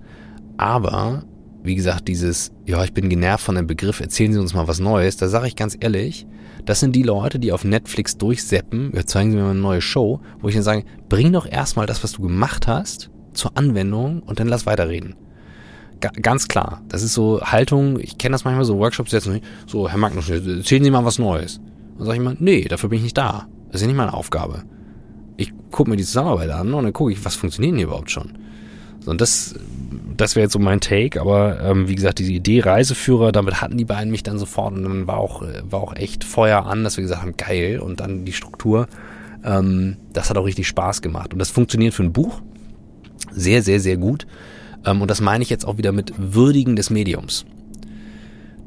[0.57, 1.23] Aber,
[1.67, 4.79] wie gesagt, dieses, ja, ich bin genervt von dem Begriff, erzählen Sie uns mal was
[4.79, 6.25] Neues, da sage ich ganz ehrlich,
[6.65, 9.81] das sind die Leute, die auf Netflix durchseppen, ja, zeigen Sie mir mal eine neue
[9.81, 14.21] Show, wo ich dann sage, bring doch erstmal das, was du gemacht hast, zur Anwendung
[14.23, 15.15] und dann lass weiterreden.
[15.99, 16.81] Ga ganz klar.
[16.89, 19.29] Das ist so Haltung, ich kenne das manchmal so Workshops jetzt
[19.65, 21.59] so, Herr Magnus, erzählen Sie mal was Neues.
[21.97, 23.47] Dann sage ich mal, nee, dafür bin ich nicht da.
[23.67, 24.63] Das ist ja nicht meine Aufgabe.
[25.37, 28.37] Ich gucke mir die Zusammenarbeit an und dann gucke ich, was funktioniert hier überhaupt schon.
[28.99, 29.55] So, und das,
[30.17, 33.77] das wäre jetzt so mein Take, aber ähm, wie gesagt, diese Idee Reiseführer, damit hatten
[33.77, 36.97] die beiden mich dann sofort und dann war auch, war auch echt Feuer an, dass
[36.97, 38.87] wir gesagt haben, geil, und dann die Struktur.
[39.43, 41.33] Ähm, das hat auch richtig Spaß gemacht.
[41.33, 42.41] Und das funktioniert für ein Buch
[43.31, 44.27] sehr, sehr, sehr gut.
[44.85, 47.45] Ähm, und das meine ich jetzt auch wieder mit Würdigen des Mediums.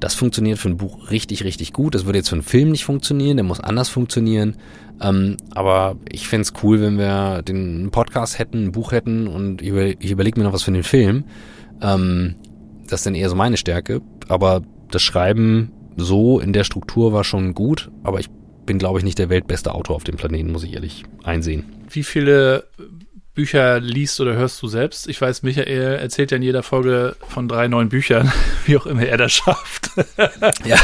[0.00, 1.94] Das funktioniert für ein Buch richtig, richtig gut.
[1.94, 4.56] Das würde jetzt für einen Film nicht funktionieren, der muss anders funktionieren.
[5.00, 9.62] Ähm, aber ich fände es cool, wenn wir den Podcast hätten, ein Buch hätten und
[9.62, 11.24] ich, über, ich überlege mir noch was für den Film.
[11.82, 12.36] Ähm,
[12.88, 14.00] das ist dann eher so meine Stärke.
[14.28, 18.28] Aber das Schreiben so in der Struktur war schon gut, aber ich
[18.66, 21.64] bin, glaube ich, nicht der weltbeste Autor auf dem Planeten, muss ich ehrlich einsehen.
[21.88, 22.64] Wie viele
[23.40, 25.08] Bücher liest oder hörst du selbst?
[25.08, 28.30] Ich weiß, Michael erzählt ja in jeder Folge von drei neuen Büchern,
[28.66, 29.92] wie auch immer er das schafft.
[30.66, 30.76] ja.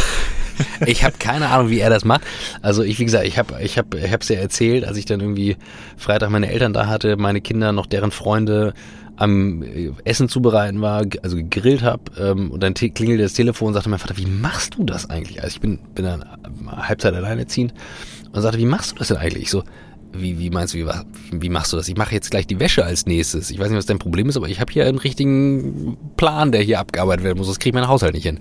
[0.86, 2.22] Ich habe keine Ahnung, wie er das macht.
[2.62, 5.20] Also ich, wie gesagt, ich habe ich hab, ich hab's ja erzählt, als ich dann
[5.20, 5.58] irgendwie
[5.98, 8.72] Freitag meine Eltern da hatte, meine Kinder, noch deren Freunde
[9.16, 13.74] am äh, Essen zubereiten war, also gegrillt habe ähm, und dann klingelte das Telefon und
[13.74, 15.42] sagte mein Vater, wie machst du das eigentlich?
[15.42, 16.24] Also ich bin, bin dann
[16.74, 17.74] Halbzeit alleinerziehend
[18.32, 19.42] und sagte, wie machst du das denn eigentlich?
[19.42, 19.62] Ich so,
[20.20, 20.86] wie, wie meinst du, wie,
[21.32, 21.88] wie machst du das?
[21.88, 23.50] Ich mache jetzt gleich die Wäsche als nächstes.
[23.50, 26.62] Ich weiß nicht, was dein Problem ist, aber ich habe hier einen richtigen Plan, der
[26.62, 27.48] hier abgearbeitet werden muss.
[27.48, 28.40] Das kriege ich mein Haushalt nicht hin.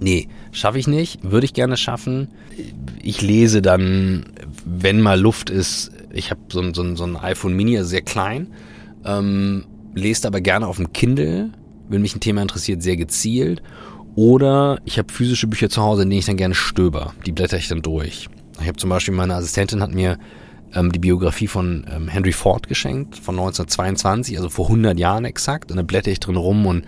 [0.00, 1.18] Nee, schaffe ich nicht.
[1.22, 2.28] Würde ich gerne schaffen.
[3.02, 4.26] Ich lese dann,
[4.64, 7.88] wenn mal Luft ist, ich habe so ein, so, ein, so ein iPhone Mini, also
[7.88, 8.48] sehr klein,
[9.04, 9.64] ähm,
[9.94, 11.50] lese aber gerne auf dem Kindle,
[11.88, 13.62] wenn mich ein Thema interessiert, sehr gezielt.
[14.14, 17.14] Oder ich habe physische Bücher zu Hause, in denen ich dann gerne stöber.
[17.24, 18.28] Die blätter ich dann durch.
[18.60, 20.18] Ich habe zum Beispiel, meine Assistentin hat mir
[20.74, 25.70] ähm, die Biografie von ähm, Henry Ford geschenkt, von 1922, also vor 100 Jahren exakt.
[25.70, 26.84] Und da blätter ich drin rum und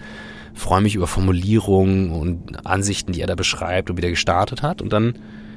[0.55, 4.81] freue mich über Formulierungen und Ansichten, die er da beschreibt und wie der gestartet hat.
[4.81, 5.15] Und dann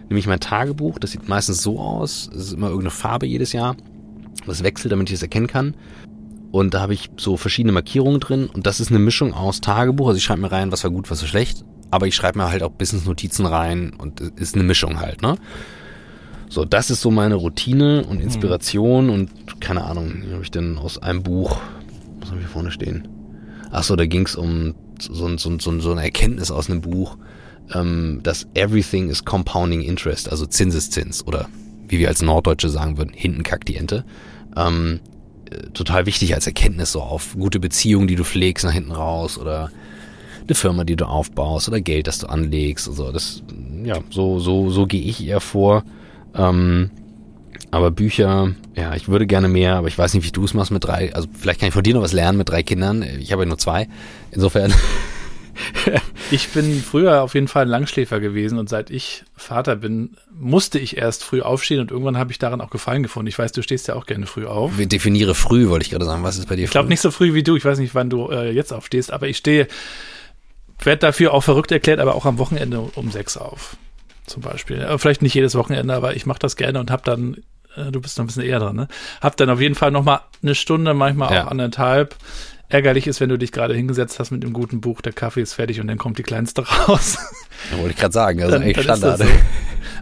[0.10, 3.54] nehme ich mein Tagebuch, das sieht meistens so aus, es ist immer irgendeine Farbe jedes
[3.54, 3.76] Jahr.
[4.46, 5.76] Das wechselt, damit ich es erkennen kann.
[6.52, 10.08] Und da habe ich so verschiedene Markierungen drin und das ist eine Mischung aus Tagebuch.
[10.08, 11.66] Also ich schreibe mir rein, was war gut, was war schlecht.
[11.92, 15.38] Aber ich schreibe mir halt auch Business-Notizen rein und ist eine Mischung halt, ne?
[16.50, 19.14] So, das ist so meine Routine und Inspiration mhm.
[19.14, 21.58] und keine Ahnung, habe ich denn aus einem Buch,
[22.20, 23.08] was habe ich hier vorne stehen?
[23.72, 27.18] Ach so, da ging es um so, so, so, so eine Erkenntnis aus einem Buch,
[27.74, 31.50] ähm, dass everything is compounding interest, also Zinseszins oder
[31.88, 34.06] wie wir als Norddeutsche sagen würden, hinten kackt die Ente.
[34.56, 35.00] Ähm,
[35.50, 39.38] äh, total wichtig als Erkenntnis so auf gute Beziehungen, die du pflegst nach hinten raus
[39.38, 39.70] oder
[40.44, 42.88] eine Firma, die du aufbaust oder Geld, das du anlegst.
[42.88, 43.44] Also das,
[43.84, 45.84] ja, so, so, so gehe ich eher vor.
[46.38, 46.92] Ähm,
[47.72, 50.72] aber Bücher, ja, ich würde gerne mehr, aber ich weiß nicht, wie du es machst
[50.72, 51.14] mit drei.
[51.14, 53.04] Also vielleicht kann ich von dir noch was lernen mit drei Kindern.
[53.20, 53.90] Ich habe ja nur zwei.
[54.32, 54.74] Insofern.
[56.32, 60.80] ich bin früher auf jeden Fall ein Langschläfer gewesen und seit ich Vater bin, musste
[60.80, 63.28] ich erst früh aufstehen und irgendwann habe ich daran auch Gefallen gefunden.
[63.28, 64.80] Ich weiß, du stehst ja auch gerne früh auf.
[64.80, 66.24] Ich definiere früh, wollte ich gerade sagen.
[66.24, 67.58] Was ist bei dir Ich glaube nicht so früh wie du.
[67.58, 69.68] Ich weiß nicht, wann du äh, jetzt aufstehst, aber ich stehe,
[70.84, 73.76] werde dafür auch verrückt erklärt, aber auch am Wochenende um sechs auf
[74.28, 74.84] zum Beispiel.
[74.84, 77.38] Aber vielleicht nicht jedes Wochenende, aber ich mache das gerne und habe dann,
[77.76, 78.88] äh, du bist noch ein bisschen eher dran, ne?
[79.22, 81.46] Hab dann auf jeden Fall noch mal eine Stunde, manchmal ja.
[81.46, 82.16] auch anderthalb.
[82.70, 85.54] Ärgerlich ist, wenn du dich gerade hingesetzt hast mit einem guten Buch, der Kaffee ist
[85.54, 87.18] fertig und dann kommt die kleinste raus.
[87.72, 89.20] Ja, wollte ich gerade sagen, also dann, echt Standard.
[89.20, 89.26] So.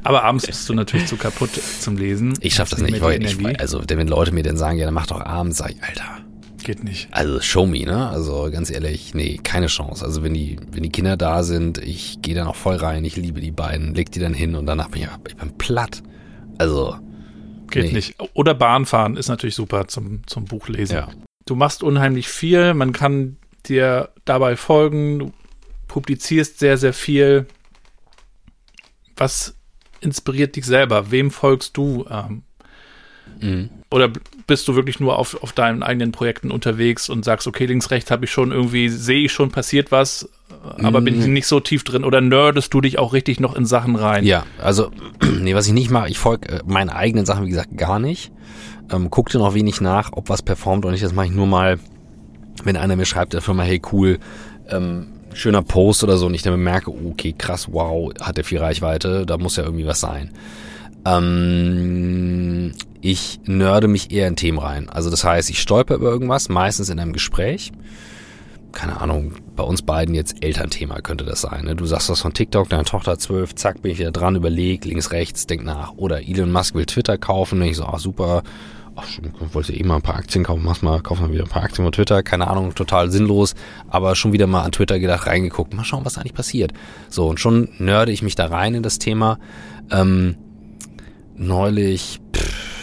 [0.04, 2.34] Aber abends bist du natürlich zu kaputt zum Lesen.
[2.42, 5.08] Ich schaff das nicht, weil ich, also wenn Leute mir dann sagen, ja, dann mach
[5.08, 6.25] doch abends, sag ich, Alter,
[6.66, 7.10] Geht nicht.
[7.12, 8.10] Also show me, ne?
[8.10, 10.04] Also ganz ehrlich, nee, keine Chance.
[10.04, 13.16] Also wenn die, wenn die Kinder da sind, ich gehe dann auch voll rein, ich
[13.18, 16.02] liebe die beiden, leg die dann hin und danach bin ich, ich bin platt.
[16.58, 16.98] Also.
[17.70, 17.92] Geht nee.
[17.92, 18.16] nicht.
[18.34, 20.96] Oder Bahnfahren ist natürlich super zum, zum Buchlesen.
[20.96, 21.10] Ja.
[21.46, 23.38] Du machst unheimlich viel, man kann
[23.68, 25.34] dir dabei folgen, du
[25.88, 27.46] publizierst sehr, sehr viel.
[29.16, 29.56] Was
[30.02, 31.12] inspiriert dich selber?
[31.12, 32.08] Wem folgst du?
[32.10, 32.42] Ähm,
[33.42, 33.70] mhm.
[33.92, 34.12] Oder
[34.48, 38.12] bist du wirklich nur auf, auf deinen eigenen Projekten unterwegs und sagst, okay, links, rechts
[38.12, 40.28] habe ich schon irgendwie, sehe ich schon passiert was,
[40.84, 41.34] aber bin ich mhm.
[41.34, 44.26] nicht so tief drin oder nerdest du dich auch richtig noch in Sachen rein?
[44.26, 44.92] Ja, also,
[45.40, 48.32] nee, was ich nicht mache, ich folge äh, meinen eigenen Sachen, wie gesagt, gar nicht.
[48.92, 51.04] Ähm, guck dir noch wenig nach, ob was performt oder nicht.
[51.04, 51.80] Das mache ich nur mal,
[52.64, 54.20] wenn einer mir schreibt, der Firma, hey cool,
[54.70, 58.60] ähm, schöner Post oder so und ich dann bemerke, okay, krass, wow, hat der viel
[58.60, 60.32] Reichweite, da muss ja irgendwie was sein.
[61.06, 62.74] Ähm,
[63.06, 64.90] ich nörde mich eher in Themen rein.
[64.90, 67.72] Also das heißt, ich stolper über irgendwas, meistens in einem Gespräch.
[68.72, 71.66] Keine Ahnung, bei uns beiden jetzt Elternthema könnte das sein.
[71.66, 71.76] Ne?
[71.76, 75.12] Du sagst was von TikTok, deine Tochter zwölf, zack, bin ich wieder dran, überleg, links,
[75.12, 75.94] rechts, denk nach.
[75.98, 77.62] Oder Elon Musk will Twitter kaufen.
[77.62, 78.42] Und ich so, ach super,
[78.96, 79.06] ach,
[79.54, 81.86] wollte eh mal ein paar Aktien kaufen, machst mal, kauf mal wieder ein paar Aktien
[81.86, 83.54] von Twitter, keine Ahnung, total sinnlos,
[83.88, 86.74] aber schon wieder mal an Twitter gedacht, reingeguckt, mal schauen, was eigentlich passiert.
[87.10, 89.38] So, und schon nörde ich mich da rein in das Thema.
[89.92, 90.38] Ähm,
[91.36, 92.75] neulich, pff,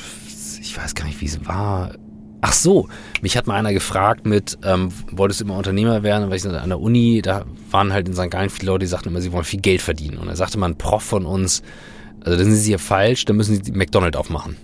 [0.73, 1.93] ich weiß gar nicht, wie es war.
[2.41, 2.89] Ach so,
[3.21, 6.31] mich hat mal einer gefragt mit, ähm, wolltest du immer Unternehmer werden?
[6.31, 8.31] Weil ich an der Uni, da waren halt in St.
[8.31, 10.17] Gallen viele Leute, die sagten immer, sie wollen viel Geld verdienen.
[10.17, 11.63] Und er sagte mal ein Prof von uns,
[12.25, 14.57] also dann sind sie hier falsch, dann müssen sie McDonald's aufmachen.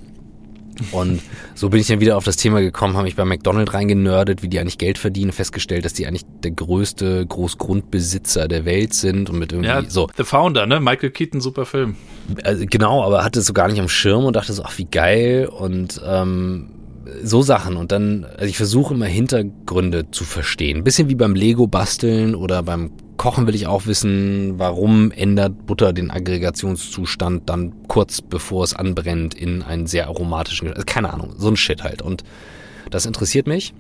[0.93, 1.21] Und
[1.55, 4.49] so bin ich dann wieder auf das Thema gekommen, habe mich bei McDonald's reingenördet, wie
[4.49, 9.39] die eigentlich Geld verdienen, festgestellt, dass die eigentlich der größte Großgrundbesitzer der Welt sind und
[9.39, 10.09] mit irgendwie ja, so.
[10.17, 10.81] The Founder, ne?
[10.81, 11.97] Michael Keaton, super Film.
[12.45, 14.87] Also genau, aber hatte es so gar nicht am Schirm und dachte so, ach wie
[14.87, 16.71] geil und ähm,
[17.23, 20.79] so Sachen und dann, also ich versuche immer Hintergründe zu verstehen.
[20.79, 25.67] Ein bisschen wie beim Lego basteln oder beim Kochen will ich auch wissen, warum ändert
[25.67, 31.35] Butter den Aggregationszustand dann kurz bevor es anbrennt in einen sehr aromatischen, also keine Ahnung,
[31.37, 32.01] so ein Shit halt.
[32.01, 32.23] Und
[32.91, 33.75] das interessiert mich.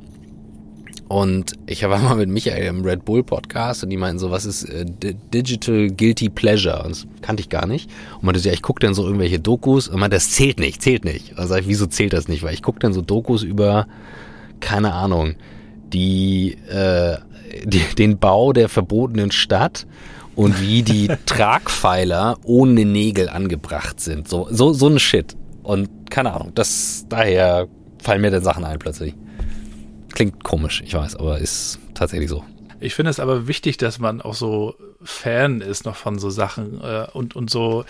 [1.06, 4.44] Und ich war mal mit Michael im Red Bull Podcast und die meinten so, was
[4.44, 4.84] ist äh,
[5.32, 6.82] Digital Guilty Pleasure?
[6.82, 7.88] Und das kannte ich gar nicht.
[8.16, 11.04] Und meinte, ja, ich gucke dann so irgendwelche Dokus und meinte, das zählt nicht, zählt
[11.04, 11.38] nicht.
[11.38, 12.42] Also sag ich, wieso zählt das nicht?
[12.42, 13.86] Weil ich gucke dann so Dokus über,
[14.58, 15.36] keine Ahnung,
[15.92, 17.16] die, äh,
[17.64, 19.86] die, den Bau der verbotenen Stadt
[20.34, 24.28] und wie die Tragpfeiler ohne Nägel angebracht sind.
[24.28, 25.36] So, so, so ein Shit.
[25.62, 27.68] Und keine Ahnung, das, daher
[28.02, 29.14] fallen mir dann Sachen ein plötzlich.
[30.12, 32.44] Klingt komisch, ich weiß, aber ist tatsächlich so.
[32.80, 36.80] Ich finde es aber wichtig, dass man auch so Fan ist noch von so Sachen
[36.80, 37.84] äh, und, und so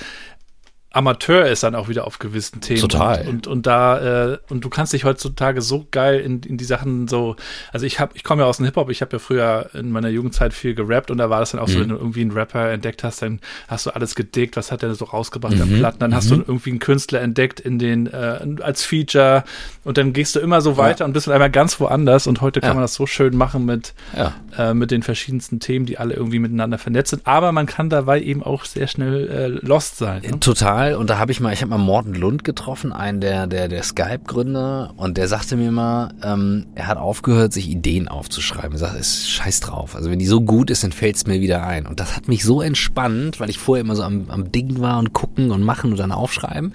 [0.91, 2.81] Amateur ist dann auch wieder auf gewissen Themen.
[2.81, 3.21] Total.
[3.21, 6.65] Und, und, und da, äh, und du kannst dich heutzutage so geil in, in die
[6.65, 7.37] Sachen so,
[7.73, 10.09] also ich habe, ich komme ja aus dem Hip-Hop, ich habe ja früher in meiner
[10.09, 11.73] Jugendzeit viel gerappt und da war das dann auch mhm.
[11.73, 14.81] so, wenn du irgendwie einen Rapper entdeckt hast, dann hast du alles gedickt, was hat
[14.81, 15.63] der so rausgebracht mhm.
[15.63, 16.15] an Platten, dann mhm.
[16.15, 16.45] hast du mhm.
[16.49, 19.45] irgendwie einen Künstler entdeckt in den, äh, als Feature
[19.85, 21.05] und dann gehst du immer so weiter ja.
[21.05, 22.75] und bist einmal ganz woanders und heute kann ja.
[22.75, 24.35] man das so schön machen mit, ja.
[24.57, 28.23] äh, mit den verschiedensten Themen, die alle irgendwie miteinander vernetzt sind, aber man kann dabei
[28.23, 30.23] eben auch sehr schnell äh, lost sein.
[30.23, 30.41] Ne?
[30.41, 33.49] Total Fall und da habe ich mal, ich habe mal Morten Lund getroffen, einen der,
[33.49, 38.75] der, der Skype-Gründer und der sagte mir mal, ähm, er hat aufgehört, sich Ideen aufzuschreiben.
[38.75, 39.97] Er sagt, ist scheiß drauf.
[39.97, 41.85] Also wenn die so gut ist, dann fällt es mir wieder ein.
[41.85, 45.01] Und das hat mich so entspannt, weil ich vorher immer so am, am Dingen war
[45.01, 46.73] und gucken und machen und dann aufschreiben.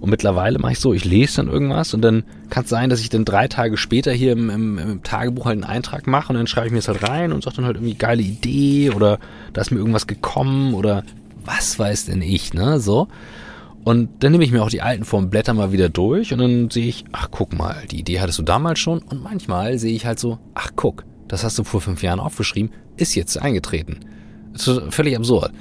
[0.00, 2.98] Und mittlerweile mache ich so, ich lese dann irgendwas und dann kann es sein, dass
[2.98, 6.34] ich dann drei Tage später hier im, im, im Tagebuch halt einen Eintrag mache und
[6.34, 9.20] dann schreibe ich mir das halt rein und sage dann halt irgendwie geile Idee oder
[9.52, 11.04] da ist mir irgendwas gekommen oder
[11.44, 13.06] was weiß denn ich, ne, so.
[13.84, 16.70] Und dann nehme ich mir auch die alten Formen, blätter mal wieder durch und dann
[16.70, 19.00] sehe ich, ach guck mal, die Idee hattest du damals schon.
[19.00, 22.72] Und manchmal sehe ich halt so, ach guck, das hast du vor fünf Jahren aufgeschrieben,
[22.96, 24.00] ist jetzt eingetreten.
[24.54, 25.52] Das ist völlig absurd.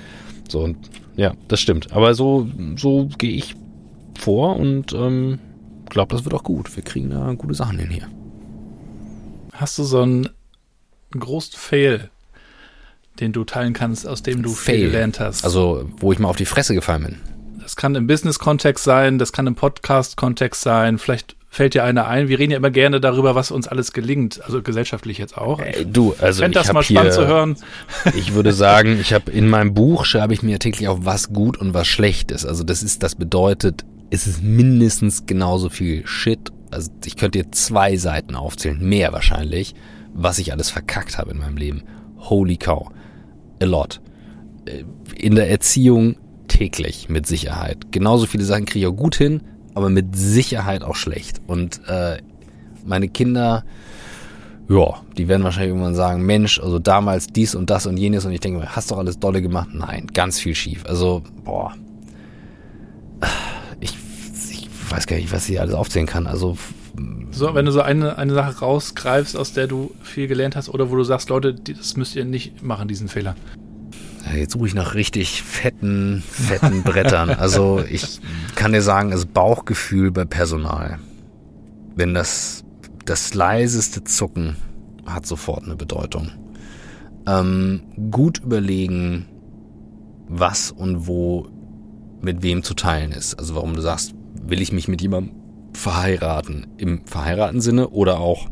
[0.48, 0.78] So, und
[1.18, 1.92] ja, das stimmt.
[1.92, 2.48] Aber so,
[2.78, 3.56] so gehe ich
[4.18, 5.40] vor und ähm,
[5.90, 6.74] glaube, das wird auch gut.
[6.76, 8.08] Wir kriegen da gute Sachen hin hier.
[9.52, 10.30] Hast du so einen
[11.12, 12.10] großen Fail,
[13.20, 14.76] den du teilen kannst, aus dem du Fail.
[14.76, 15.44] viel gelernt hast?
[15.44, 17.33] Also, wo ich mal auf die Fresse gefallen bin.
[17.64, 20.98] Das kann im Business-Kontext sein, das kann im Podcast-Kontext sein.
[20.98, 22.28] Vielleicht fällt dir einer ein.
[22.28, 25.60] Wir reden ja immer gerne darüber, was uns alles gelingt, also gesellschaftlich jetzt auch.
[25.60, 27.56] Ey, du, also ich das mal spannend hier, zu hören.
[28.18, 31.58] Ich würde sagen, ich habe in meinem Buch schreibe ich mir täglich auf, was gut
[31.58, 32.46] und was schlecht ist.
[32.46, 36.52] Also das ist, das bedeutet, es ist mindestens genauso viel Shit.
[36.70, 39.74] Also ich könnte dir zwei Seiten aufzählen, mehr wahrscheinlich,
[40.14, 41.84] was ich alles verkackt habe in meinem Leben.
[42.18, 42.90] Holy cow,
[43.62, 44.02] a lot.
[44.66, 44.84] Äh,
[45.16, 46.18] in der Erziehung
[46.54, 47.92] täglich mit Sicherheit.
[47.92, 49.42] Genauso viele Sachen kriege ich auch gut hin,
[49.74, 51.42] aber mit Sicherheit auch schlecht.
[51.48, 52.18] Und äh,
[52.86, 53.64] meine Kinder,
[54.70, 58.34] ja, die werden wahrscheinlich irgendwann sagen, Mensch, also damals dies und das und jenes und
[58.34, 59.70] ich denke, hast doch alles dolle gemacht?
[59.74, 60.86] Nein, ganz viel schief.
[60.86, 61.74] Also, boah,
[63.80, 63.96] ich,
[64.52, 66.28] ich weiß gar nicht, was ich alles aufzählen kann.
[66.28, 66.56] Also
[67.32, 70.92] so, wenn du so eine, eine Sache rausgreifst, aus der du viel gelernt hast oder
[70.92, 73.36] wo du sagst, Leute, das müsst ihr nicht machen, diesen Fehler.
[74.32, 77.30] Jetzt suche ich nach richtig fetten, fetten Brettern.
[77.40, 78.20] Also ich
[78.56, 81.00] kann dir sagen, das Bauchgefühl bei Personal.
[81.96, 82.64] Wenn das,
[83.06, 84.56] das leiseste Zucken
[85.06, 86.32] hat sofort eine Bedeutung.
[87.28, 89.28] Ähm, gut überlegen,
[90.28, 91.48] was und wo
[92.22, 93.38] mit wem zu teilen ist.
[93.38, 95.36] Also warum du sagst, will ich mich mit jemandem
[95.74, 96.68] verheiraten?
[96.78, 98.48] Im verheiraten Sinne oder auch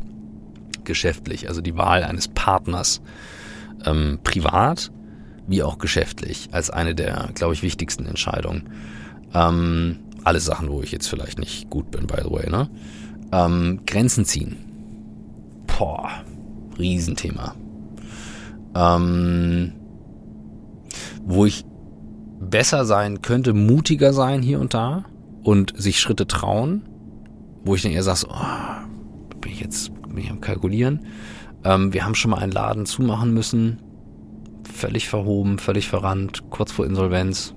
[0.84, 1.48] geschäftlich.
[1.48, 3.00] Also die Wahl eines Partners
[3.84, 4.90] ähm, privat
[5.46, 8.70] wie auch geschäftlich, als eine der, glaube ich, wichtigsten Entscheidungen.
[9.34, 12.68] Ähm, alle Sachen, wo ich jetzt vielleicht nicht gut bin, by the way, ne?
[13.32, 14.56] Ähm, Grenzen ziehen.
[15.66, 16.10] Boah,
[16.78, 17.54] Riesenthema.
[18.74, 19.72] Ähm,
[21.24, 21.64] wo ich
[22.40, 25.04] besser sein könnte, mutiger sein hier und da
[25.42, 26.82] und sich Schritte trauen,
[27.64, 31.06] wo ich dann eher sage, so, oh, bin ich jetzt bin ich am Kalkulieren.
[31.64, 33.78] Ähm, wir haben schon mal einen Laden zumachen müssen
[34.82, 37.54] völlig verhoben, völlig verrannt, kurz vor Insolvenz.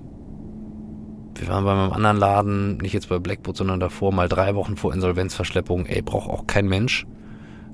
[1.34, 4.76] Wir waren bei meinem anderen Laden, nicht jetzt bei Blackboot, sondern davor, mal drei Wochen
[4.76, 5.86] vor Insolvenzverschleppung.
[5.86, 7.04] Ey, braucht auch kein Mensch.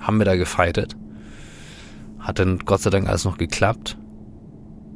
[0.00, 0.96] Haben wir da gefeitet.
[2.18, 3.98] Hat dann Gott sei Dank alles noch geklappt.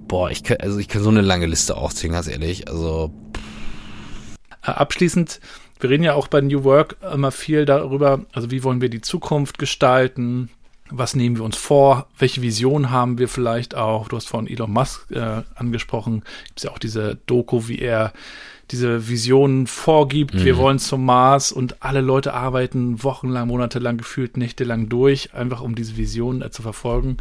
[0.08, 2.66] Boah, ich kann, also ich kann so eine lange Liste aufziehen, ganz ehrlich.
[2.66, 3.12] Also.
[4.62, 5.38] Äh, abschließend,
[5.80, 9.02] wir reden ja auch bei New Work immer viel darüber, also wie wollen wir die
[9.02, 10.48] Zukunft gestalten,
[10.90, 14.08] was nehmen wir uns vor, welche Vision haben wir vielleicht auch.
[14.08, 18.12] Du hast vorhin Elon Musk äh, angesprochen, gibt es ja auch diese Doku, wie er
[18.70, 20.44] diese Visionen vorgibt, mhm.
[20.44, 25.74] wir wollen zum Mars und alle Leute arbeiten wochenlang, monatelang, gefühlt nächtelang durch, einfach um
[25.74, 27.18] diese Visionen äh, zu verfolgen.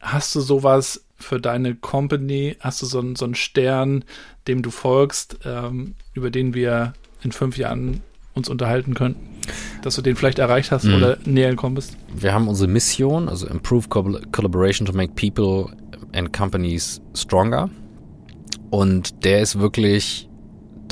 [0.00, 2.56] Hast du sowas für deine Company?
[2.60, 4.04] Hast du so einen, so einen Stern,
[4.46, 8.02] dem du folgst, ähm, über den wir in fünf Jahren
[8.40, 9.16] uns unterhalten können?
[9.82, 10.94] Dass du den vielleicht erreicht hast mhm.
[10.94, 11.96] oder näher gekommen bist?
[12.14, 15.72] Wir haben unsere Mission, also Improve Collaboration to make people
[16.12, 17.70] and companies stronger.
[18.70, 20.28] Und der ist wirklich,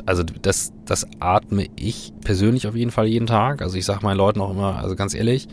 [0.07, 3.63] also das, das atme ich persönlich auf jeden Fall jeden Tag.
[3.63, 5.49] Also ich sage meinen Leuten auch immer, also ganz ehrlich,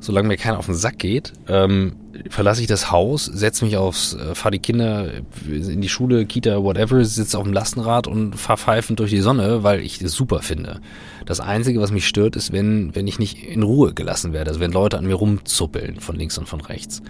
[0.00, 1.96] solange mir keiner auf den Sack geht, ähm,
[2.30, 5.10] verlasse ich das Haus, setze mich aufs, äh, fahre die Kinder
[5.46, 9.62] in die Schule, Kita, whatever, sitze auf dem Lastenrad und fahre pfeifend durch die Sonne,
[9.62, 10.80] weil ich es super finde.
[11.26, 14.60] Das Einzige, was mich stört, ist, wenn, wenn ich nicht in Ruhe gelassen werde, also
[14.60, 17.02] wenn Leute an mir rumzuppeln, von links und von rechts.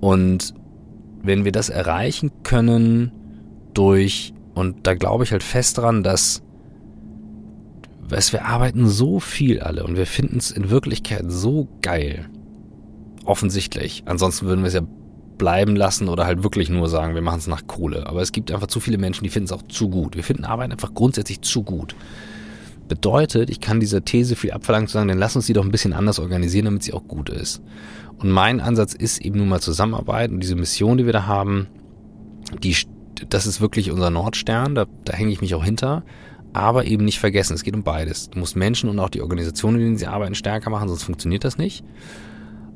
[0.00, 0.54] Und
[1.22, 3.12] wenn wir das erreichen können
[3.74, 6.42] durch, und da glaube ich halt fest dran, dass
[8.10, 12.28] Weißt, wir arbeiten so viel alle und wir finden es in Wirklichkeit so geil.
[13.24, 14.02] Offensichtlich.
[14.06, 14.82] Ansonsten würden wir es ja
[15.38, 18.06] bleiben lassen oder halt wirklich nur sagen, wir machen es nach Kohle.
[18.06, 20.16] Aber es gibt einfach zu viele Menschen, die finden es auch zu gut.
[20.16, 21.94] Wir finden Arbeit einfach grundsätzlich zu gut.
[22.88, 25.70] Bedeutet, ich kann dieser These viel abverlangen zu sagen, dann lass uns die doch ein
[25.70, 27.62] bisschen anders organisieren, damit sie auch gut ist.
[28.18, 31.68] Und mein Ansatz ist eben nun mal Zusammenarbeit und diese Mission, die wir da haben,
[32.62, 32.76] die,
[33.28, 36.02] das ist wirklich unser Nordstern, da, da hänge ich mich auch hinter
[36.52, 38.30] aber eben nicht vergessen, es geht um beides.
[38.30, 41.44] Du musst Menschen und auch die Organisationen, in denen sie arbeiten, stärker machen, sonst funktioniert
[41.44, 41.84] das nicht.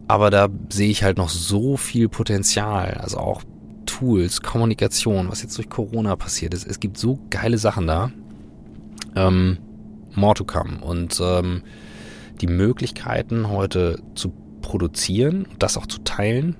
[0.06, 3.42] Aber da sehe ich halt noch so viel Potenzial, also auch
[3.86, 6.66] Tools, Kommunikation, was jetzt durch Corona passiert ist.
[6.66, 8.10] Es gibt so geile Sachen da.
[9.16, 9.58] Ähm,
[10.14, 10.78] more to come.
[10.80, 11.62] Und ähm,
[12.40, 16.56] die Möglichkeiten heute zu produzieren und das auch zu teilen,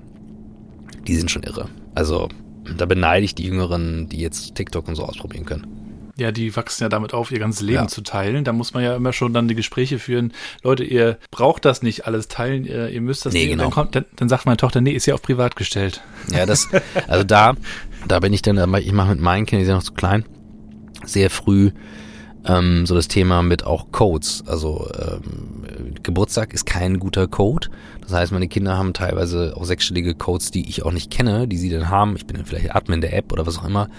[1.07, 1.69] die sind schon irre.
[1.93, 2.29] Also
[2.77, 5.74] da beneide ich die Jüngeren, die jetzt TikTok und so ausprobieren können.
[6.17, 7.87] Ja, die wachsen ja damit auf, ihr ganzes Leben ja.
[7.87, 8.45] zu teilen.
[8.45, 10.31] Da muss man ja immer schon dann die Gespräche führen.
[10.63, 13.49] Leute, ihr braucht das nicht alles teilen, ihr, ihr müsst das nee, nicht.
[13.51, 13.63] Genau.
[13.63, 16.01] Dann, kommt, dann, dann sagt meine Tochter, nee, ist ja auf privat gestellt.
[16.31, 16.69] Ja, das,
[17.07, 17.55] also da,
[18.07, 20.23] da bin ich dann, ich mache mit meinen Kindern, die sind noch zu klein,
[21.05, 21.71] sehr früh
[22.47, 24.43] ähm, so das Thema mit auch Codes.
[24.47, 27.69] Also ähm, Geburtstag ist kein guter Code.
[28.01, 31.57] Das heißt, meine Kinder haben teilweise auch sechsstellige Codes, die ich auch nicht kenne, die
[31.57, 32.15] sie dann haben.
[32.15, 33.89] Ich bin dann vielleicht Admin der App oder was auch immer.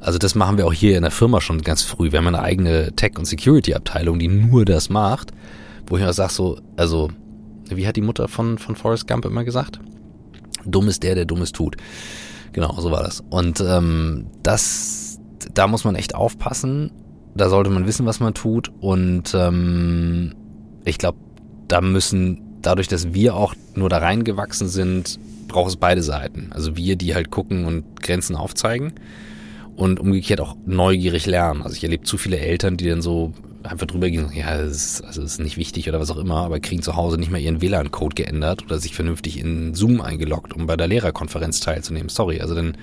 [0.00, 2.12] Also das machen wir auch hier in der Firma schon ganz früh.
[2.12, 5.32] Wir haben eine eigene Tech- und Security-Abteilung, die nur das macht.
[5.86, 7.10] Wo ich auch sage so, also,
[7.70, 9.80] wie hat die Mutter von, von Forrest Gump immer gesagt?
[10.64, 11.76] Dumm ist der, der Dummes tut.
[12.52, 13.22] Genau, so war das.
[13.30, 15.18] Und ähm, das,
[15.54, 16.90] da muss man echt aufpassen.
[17.34, 18.72] Da sollte man wissen, was man tut.
[18.80, 20.34] Und ähm,
[20.84, 21.18] ich glaube,
[21.68, 26.50] da müssen, dadurch, dass wir auch nur da reingewachsen sind, braucht es beide Seiten.
[26.52, 28.94] Also wir, die halt gucken und Grenzen aufzeigen
[29.76, 31.62] und umgekehrt auch neugierig lernen.
[31.62, 35.04] Also ich erlebe zu viele Eltern, die dann so einfach drüber gehen, ja, das ist,
[35.04, 37.60] also ist nicht wichtig oder was auch immer, aber kriegen zu Hause nicht mal ihren
[37.60, 42.08] WLAN-Code geändert oder sich vernünftig in Zoom eingeloggt, um bei der Lehrerkonferenz teilzunehmen.
[42.08, 42.76] Sorry, also dann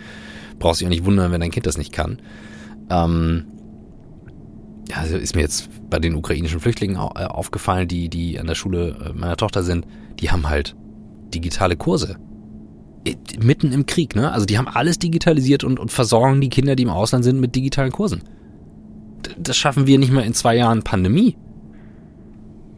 [0.60, 2.22] brauchst du dich auch nicht wundern, wenn dein Kind das nicht kann.
[2.90, 3.46] Ähm,
[4.90, 8.56] ja, also ist mir jetzt bei den ukrainischen Flüchtlingen äh, aufgefallen, die, die an der
[8.56, 9.88] Schule äh, meiner Tochter sind,
[10.20, 10.76] die haben halt
[11.34, 12.18] digitale Kurse
[13.40, 14.32] mitten im Krieg, ne?
[14.32, 17.56] Also die haben alles digitalisiert und, und versorgen die Kinder, die im Ausland sind, mit
[17.56, 18.24] digitalen Kursen.
[19.38, 21.36] Das schaffen wir nicht mal in zwei Jahren Pandemie.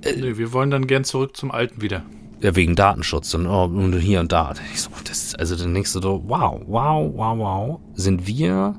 [0.01, 2.03] Äh, nee, wir wollen dann gern zurück zum Alten wieder.
[2.41, 4.53] Ja, wegen Datenschutz und, oh, und hier und da.
[4.73, 7.80] Ich so, das, also dann denkst du so, wow, wow, wow, wow.
[7.93, 8.76] Sind wir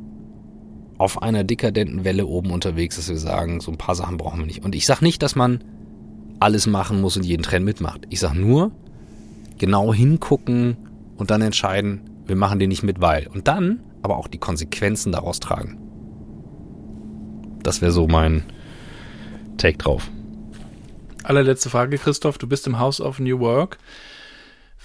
[0.98, 4.46] auf einer dekadenten Welle oben unterwegs, dass wir sagen, so ein paar Sachen brauchen wir
[4.46, 4.64] nicht.
[4.64, 5.62] Und ich sag nicht, dass man
[6.40, 8.02] alles machen muss und jeden Trend mitmacht.
[8.10, 8.70] Ich sag nur,
[9.58, 10.76] genau hingucken,
[11.16, 13.26] und dann entscheiden, wir machen den nicht mit, weil.
[13.28, 15.78] Und dann aber auch die Konsequenzen daraus tragen.
[17.62, 18.44] Das wäre so mein
[19.56, 20.08] Take drauf.
[21.24, 22.38] Allerletzte Frage, Christoph.
[22.38, 23.78] Du bist im House of New Work.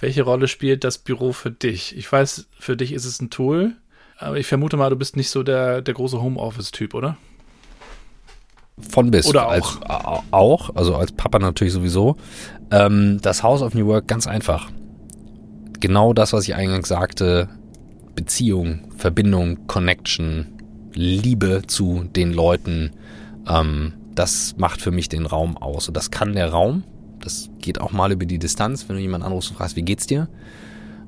[0.00, 1.96] Welche Rolle spielt das Büro für dich?
[1.96, 3.76] Ich weiß, für dich ist es ein Tool,
[4.18, 7.16] aber ich vermute mal, du bist nicht so der, der große Homeoffice-Typ, oder?
[8.90, 9.26] Von bis.
[9.26, 9.52] Oder auch.
[9.52, 9.78] Als,
[10.32, 12.16] auch, also als Papa natürlich sowieso.
[12.72, 14.68] Ähm, das House of New Work ganz einfach
[15.82, 17.50] genau das, was ich eingangs sagte,
[18.14, 20.46] Beziehung, Verbindung, Connection,
[20.94, 22.92] Liebe zu den Leuten,
[23.46, 25.88] ähm, das macht für mich den Raum aus.
[25.88, 26.84] Und das kann der Raum.
[27.20, 30.06] Das geht auch mal über die Distanz, wenn du jemanden anrufst und fragst, wie geht's
[30.06, 30.28] dir?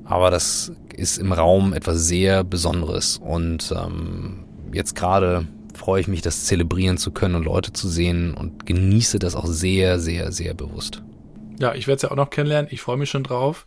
[0.04, 3.18] Aber das ist im Raum etwas sehr Besonderes.
[3.18, 8.34] Und ähm, jetzt gerade freue ich mich, das zelebrieren zu können und Leute zu sehen
[8.34, 11.02] und genieße das auch sehr, sehr, sehr bewusst.
[11.58, 12.68] Ja, ich werde es ja auch noch kennenlernen.
[12.72, 13.66] Ich freue mich schon drauf.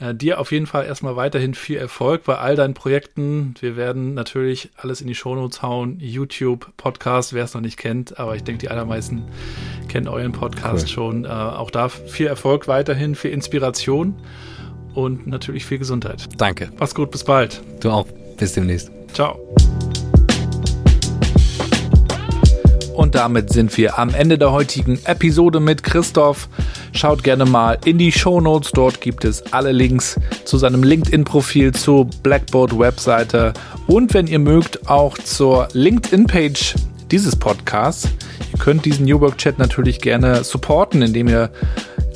[0.00, 3.54] Äh, dir auf jeden Fall erstmal weiterhin viel Erfolg bei all deinen Projekten.
[3.60, 5.98] Wir werden natürlich alles in die Shownotes hauen.
[6.00, 9.22] YouTube, Podcast, wer es noch nicht kennt, aber ich denke, die allermeisten
[9.88, 10.88] kennen euren Podcast cool.
[10.88, 11.24] schon.
[11.26, 14.16] Äh, auch da viel Erfolg weiterhin, viel Inspiration.
[14.94, 16.28] und natürlich viel Gesundheit.
[16.36, 16.70] Danke.
[16.78, 17.62] Mach's gut, bis bald.
[17.80, 18.06] Du auch.
[18.36, 18.90] Bis demnächst.
[19.12, 19.38] Ciao.
[22.94, 26.48] Und damit sind wir am Ende der heutigen Episode mit Christoph.
[26.92, 28.72] Schaut gerne mal in die Show Notes.
[28.72, 33.52] Dort gibt es alle Links zu seinem LinkedIn-Profil, zur Blackboard-Webseite
[33.86, 36.74] und wenn ihr mögt, auch zur LinkedIn-Page
[37.10, 38.08] dieses Podcasts.
[38.52, 41.50] Ihr könnt diesen New Work Chat natürlich gerne supporten, indem ihr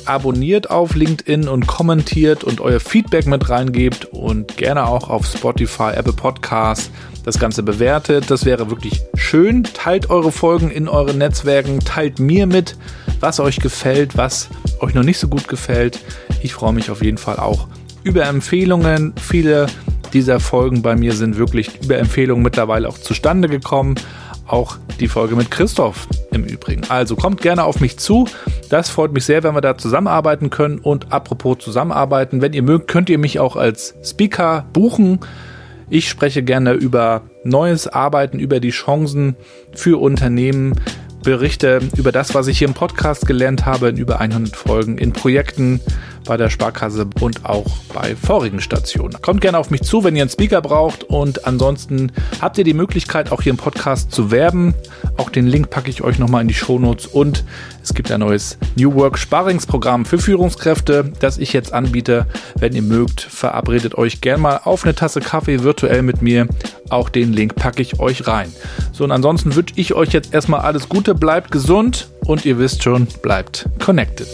[0.05, 5.91] abonniert auf LinkedIn und kommentiert und euer Feedback mit reingebt und gerne auch auf Spotify,
[5.95, 6.91] Apple Podcasts
[7.25, 8.29] das Ganze bewertet.
[8.29, 9.63] Das wäre wirklich schön.
[9.63, 12.77] Teilt eure Folgen in euren Netzwerken, teilt mir mit,
[13.19, 14.49] was euch gefällt, was
[14.79, 15.99] euch noch nicht so gut gefällt.
[16.43, 17.67] Ich freue mich auf jeden Fall auch
[18.03, 19.13] über Empfehlungen.
[19.19, 19.65] Viele
[20.13, 23.95] dieser Folgen bei mir sind wirklich über Empfehlungen mittlerweile auch zustande gekommen.
[24.47, 26.83] Auch die Folge mit Christoph im Übrigen.
[26.89, 28.27] Also kommt gerne auf mich zu.
[28.69, 30.77] Das freut mich sehr, wenn wir da zusammenarbeiten können.
[30.77, 35.19] Und apropos zusammenarbeiten, wenn ihr mögt, könnt ihr mich auch als Speaker buchen.
[35.89, 39.35] Ich spreche gerne über neues Arbeiten, über die Chancen
[39.73, 40.73] für Unternehmen,
[41.23, 45.13] berichte über das, was ich hier im Podcast gelernt habe, in über 100 Folgen, in
[45.13, 45.81] Projekten
[46.25, 49.21] bei der Sparkasse und auch bei vorigen Stationen.
[49.21, 52.11] Kommt gerne auf mich zu, wenn ihr einen Speaker braucht und ansonsten
[52.41, 54.73] habt ihr die Möglichkeit, auch hier im Podcast zu werben.
[55.17, 57.43] Auch den Link packe ich euch nochmal in die Shownotes und
[57.83, 62.25] es gibt ein neues New Work Sparringsprogramm für Führungskräfte, das ich jetzt anbiete.
[62.57, 66.47] Wenn ihr mögt, verabredet euch gerne mal auf eine Tasse Kaffee virtuell mit mir.
[66.89, 68.51] Auch den Link packe ich euch rein.
[68.91, 72.83] So und ansonsten wünsche ich euch jetzt erstmal alles Gute, bleibt gesund und ihr wisst
[72.83, 74.27] schon, bleibt connected.